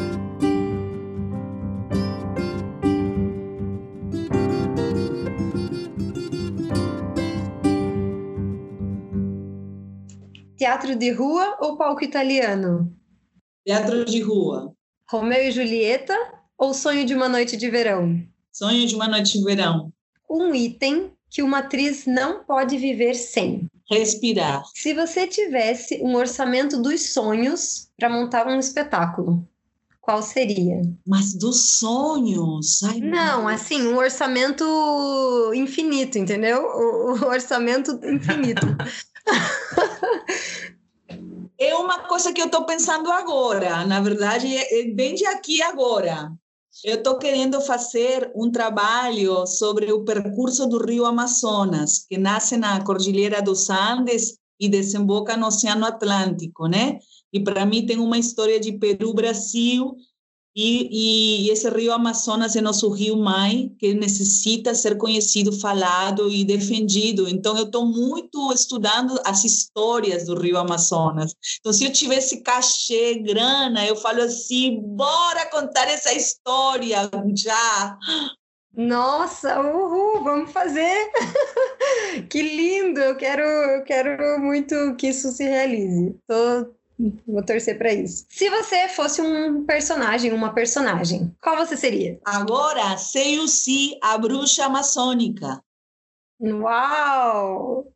[10.61, 12.95] Teatro de rua ou palco italiano?
[13.65, 14.71] Teatro de rua.
[15.09, 16.15] Romeu e Julieta
[16.55, 18.23] ou Sonho de uma Noite de Verão?
[18.53, 19.91] Sonho de uma noite de verão.
[20.29, 23.67] Um item que uma atriz não pode viver sem.
[23.89, 24.61] Respirar.
[24.75, 29.43] Se você tivesse um orçamento dos sonhos para montar um espetáculo,
[29.99, 30.79] qual seria?
[31.07, 32.83] Mas dos sonhos.
[32.83, 34.63] Ai, Não, assim, um orçamento
[35.55, 36.61] infinito, entendeu?
[36.61, 38.67] O, o orçamento infinito.
[41.63, 43.85] É uma coisa que eu estou pensando agora.
[43.85, 46.33] Na verdade, é é bem de aqui agora.
[46.83, 52.83] Eu estou querendo fazer um trabalho sobre o percurso do Rio Amazonas, que nasce na
[52.83, 56.97] Cordilheira dos Andes e desemboca no Oceano Atlântico, né?
[57.31, 59.95] E para mim tem uma história de Peru-Brasil
[60.55, 66.43] e, e esse Rio Amazonas é nosso rio mãe que necessita ser conhecido, falado e
[66.43, 67.27] defendido.
[67.27, 71.33] Então eu estou muito estudando as histórias do Rio Amazonas.
[71.59, 77.97] Então se eu tivesse cachê, grana, eu falo assim, bora contar essa história já.
[78.73, 81.11] Nossa, uhul, vamos fazer!
[82.29, 83.01] que lindo!
[83.01, 86.15] Eu quero, eu quero muito que isso se realize.
[86.25, 86.73] Tô,
[87.27, 88.25] vou torcer para isso.
[88.29, 92.19] Se você fosse um personagem, uma personagem, qual você seria?
[92.25, 95.63] Agora sei o si, a bruxa amazônica.
[96.39, 97.87] Uau!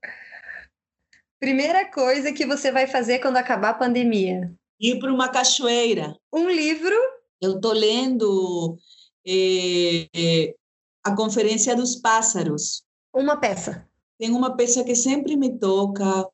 [1.39, 4.51] Primeira coisa que você vai fazer quando acabar a pandemia?
[4.79, 6.15] Ir para uma cachoeira.
[6.31, 6.95] Um livro,
[7.41, 8.77] Eu estou lendo
[9.25, 10.55] eh, eh,
[11.03, 12.83] a Conferência dos Pássaros.
[13.13, 13.87] uma peça.
[14.17, 16.27] Tem uma peça que sempre me toca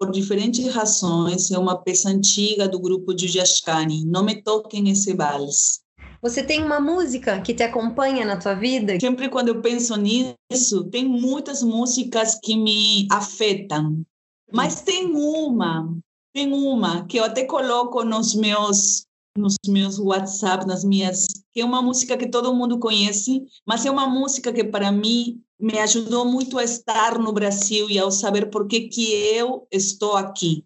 [0.00, 1.50] por diferentes razões.
[1.50, 4.06] É uma peça antiga do grupo de Jascani.
[4.06, 5.82] Não me toquem esse vals.
[6.22, 8.98] Você tem uma música que te acompanha na tua vida?
[8.98, 14.02] Sempre quando eu penso nisso, tem muitas músicas que me afetam.
[14.50, 15.94] Mas tem uma,
[16.32, 19.04] tem uma que eu até coloco nos meus
[19.38, 23.90] nos meus WhatsApp, nas minhas, que é uma música que todo mundo conhece, mas é
[23.90, 28.50] uma música que para mim me ajudou muito a estar no Brasil e ao saber
[28.50, 30.64] por que que eu estou aqui,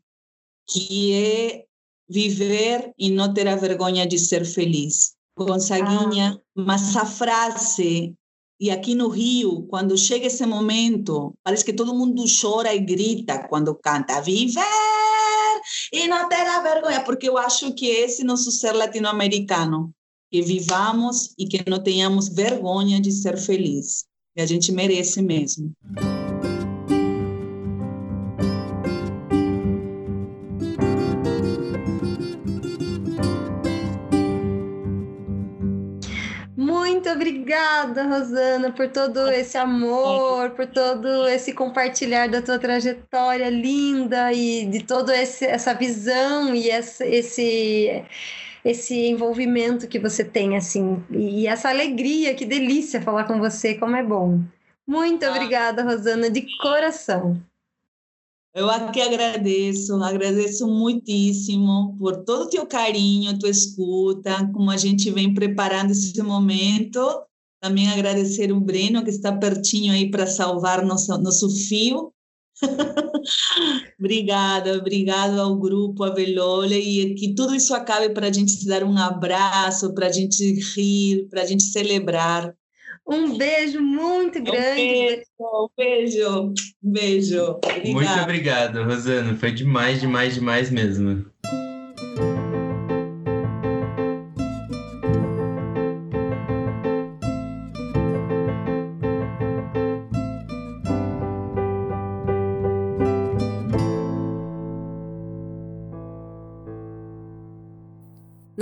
[0.69, 1.65] que é
[2.09, 5.15] viver e não ter a vergonha de ser feliz.
[5.37, 8.15] Gonçaguinha, mas a frase
[8.61, 13.47] e aqui no Rio, quando chega esse momento, parece que todo mundo chora e grita
[13.49, 14.63] quando canta viver
[15.93, 19.93] e não ter a vergonha, porque eu acho que esse nosso ser latino-americano,
[20.31, 24.05] que vivamos e que não tenhamos vergonha de ser feliz
[24.37, 25.73] e a gente merece mesmo.
[36.57, 44.33] Muito obrigada, Rosana, por todo esse amor, por todo esse compartilhar da tua trajetória linda
[44.33, 48.05] e de toda essa visão e esse, esse
[48.65, 53.95] esse envolvimento que você tem, assim, e essa alegria, que delícia falar com você, como
[53.95, 54.41] é bom.
[54.87, 57.41] Muito obrigada, Rosana, de coração.
[58.55, 65.11] Eu aqui agradeço, agradeço muitíssimo por todo o teu carinho, tua escuta, como a gente
[65.11, 67.23] vem preparando esse momento.
[67.61, 72.14] Também agradecer o Breno, que está pertinho aí para salvar nosso, nosso fio.
[73.99, 78.85] obrigada, obrigado ao grupo Avelole e que tudo isso acabe para a gente se dar
[78.85, 82.55] um abraço, para a gente rir, para a gente celebrar.
[83.07, 85.23] Um beijo muito grande.
[85.39, 87.43] Um beijo, um beijo.
[87.43, 87.93] Obrigada.
[87.93, 89.37] Muito obrigado, Rosana.
[89.37, 91.27] Foi demais, demais, demais mesmo.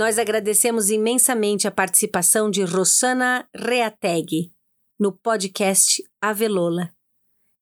[0.03, 4.51] Nós agradecemos imensamente a participação de Rossana Reateg
[4.99, 6.91] no podcast Avelola.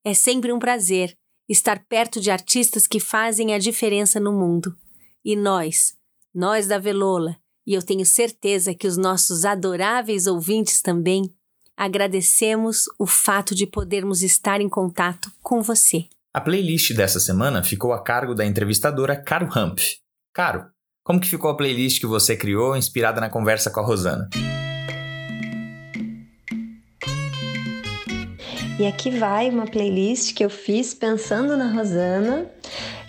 [0.03, 1.15] É sempre um prazer
[1.47, 4.75] estar perto de artistas que fazem a diferença no mundo.
[5.23, 5.93] E nós,
[6.33, 11.31] nós da Avelola, e eu tenho certeza que os nossos adoráveis ouvintes também,
[11.77, 16.07] agradecemos o fato de podermos estar em contato com você.
[16.33, 20.01] A playlist dessa semana ficou a cargo da entrevistadora Caro Humph.
[20.33, 20.70] Caro,
[21.03, 24.29] como que ficou a playlist que você criou inspirada na conversa com a Rosana?
[28.79, 32.47] E aqui vai uma playlist que eu fiz pensando na Rosana,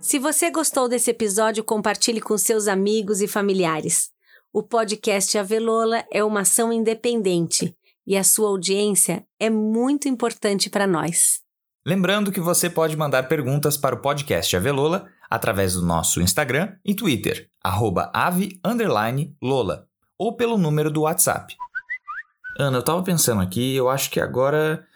[0.00, 4.08] Se você gostou desse episódio, compartilhe com seus amigos e familiares.
[4.52, 7.76] O podcast Avelola é uma ação independente
[8.08, 11.40] e a sua audiência é muito importante para nós.
[11.86, 16.94] Lembrando que você pode mandar perguntas para o podcast Avelola através do nosso Instagram e
[16.94, 18.56] Twitter, ave_lola,
[20.18, 21.54] ou pelo número do WhatsApp.
[22.58, 24.86] Ana, eu tava pensando aqui, eu acho que agora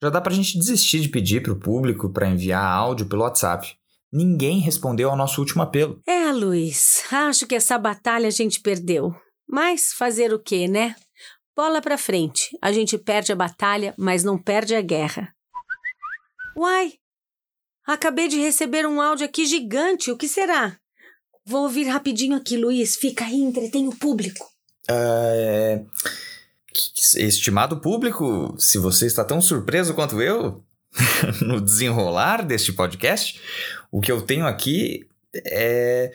[0.00, 3.74] já dá pra gente desistir de pedir pro público para enviar áudio pelo WhatsApp.
[4.12, 6.00] Ninguém respondeu ao nosso último apelo.
[6.06, 9.12] É, Luiz, acho que essa batalha a gente perdeu.
[9.48, 10.94] Mas fazer o quê, né?
[11.60, 12.56] Bola pra frente.
[12.62, 15.30] A gente perde a batalha, mas não perde a guerra.
[16.56, 16.94] Uai!
[17.86, 20.10] Acabei de receber um áudio aqui gigante.
[20.10, 20.78] O que será?
[21.44, 22.96] Vou ouvir rapidinho aqui, Luiz.
[22.96, 24.50] Fica aí, entretém o público.
[24.90, 25.84] É...
[27.18, 30.64] Estimado público, se você está tão surpreso quanto eu
[31.44, 33.38] no desenrolar deste podcast,
[33.92, 35.06] o que eu tenho aqui
[35.44, 36.10] é,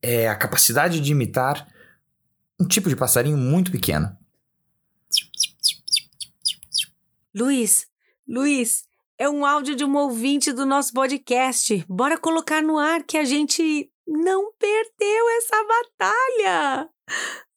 [0.00, 1.66] é a capacidade de imitar
[2.60, 4.16] um tipo de passarinho muito pequeno.
[7.38, 7.86] Luiz,
[8.26, 8.84] Luiz,
[9.18, 11.84] é um áudio de um ouvinte do nosso podcast.
[11.86, 16.88] Bora colocar no ar que a gente não perdeu essa batalha.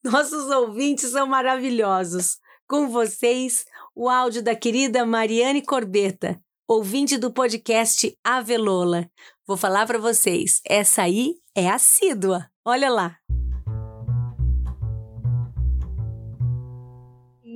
[0.04, 2.40] Nossos ouvintes são maravilhosos.
[2.68, 3.64] Com vocês,
[3.96, 9.10] o áudio da querida Mariane Corbeta, ouvinte do podcast Avelola.
[9.48, 12.52] Vou falar para vocês, essa aí é assídua.
[12.66, 13.19] Olha lá.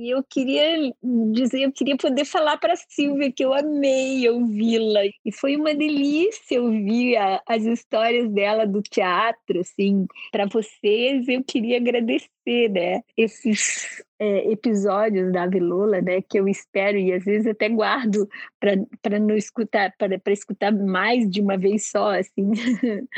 [0.04, 0.92] E eu queria
[1.32, 5.00] dizer, eu queria poder falar para a Silvia que eu amei ouvi-la.
[5.24, 10.06] E foi uma delícia ouvir a, as histórias dela do teatro, assim.
[10.30, 13.00] Para vocês, eu queria agradecer, né?
[13.16, 16.20] Esses é, episódios da Avilula, né?
[16.20, 18.28] Que eu espero e às vezes até guardo
[18.60, 22.50] para não escutar, para escutar mais de uma vez só, assim.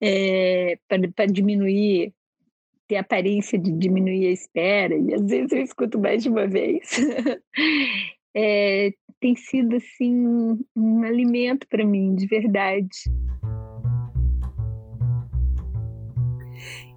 [0.00, 2.12] é, para diminuir
[2.88, 6.88] ter aparência de diminuir a espera, e às vezes eu escuto mais de uma vez.
[8.34, 12.88] é, tem sido assim um alimento para mim, de verdade.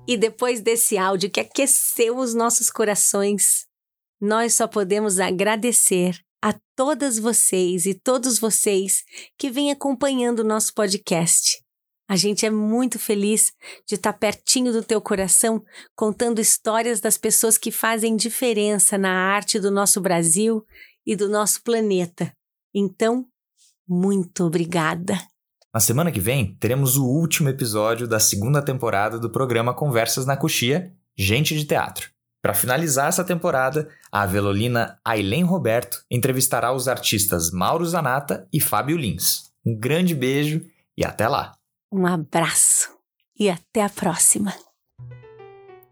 [0.08, 3.68] E depois desse áudio que aqueceu os nossos corações,
[4.20, 9.04] nós só podemos agradecer a todas vocês e todos vocês
[9.38, 11.61] que vêm acompanhando o nosso podcast.
[12.12, 13.53] A gente é muito feliz
[13.88, 15.64] de estar pertinho do teu coração,
[15.95, 20.62] contando histórias das pessoas que fazem diferença na arte do nosso Brasil
[21.05, 22.34] e do nosso planeta.
[22.76, 23.26] Então,
[23.88, 25.18] muito obrigada.
[25.74, 30.36] Na semana que vem, teremos o último episódio da segunda temporada do programa Conversas na
[30.36, 32.09] Coxia, Gente de Teatro.
[32.41, 38.97] Para finalizar essa temporada, a velolina Aileen Roberto entrevistará os artistas Mauro Zanata e Fábio
[38.97, 39.49] Lins.
[39.66, 40.62] Um grande beijo
[40.97, 41.61] e até lá!
[41.94, 42.89] Um abraço
[43.38, 44.54] e até a próxima.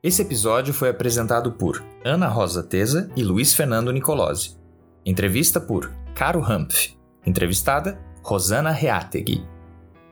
[0.02, 4.58] Esse episódio foi apresentado por Ana Rosa Teza e Luiz Fernando Nicolosi.
[5.06, 6.94] Entrevista por Caro Humph.
[7.26, 9.46] Entrevistada Rosana Reategui.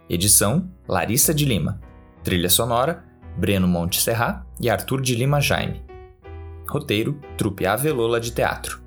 [0.10, 1.80] Edição Larissa de Lima.
[2.22, 3.06] Trilha sonora
[3.38, 5.86] Breno Monte Serra e Arthur de Lima Jaime.
[6.68, 8.87] Roteiro Trupe Avelola de Teatro.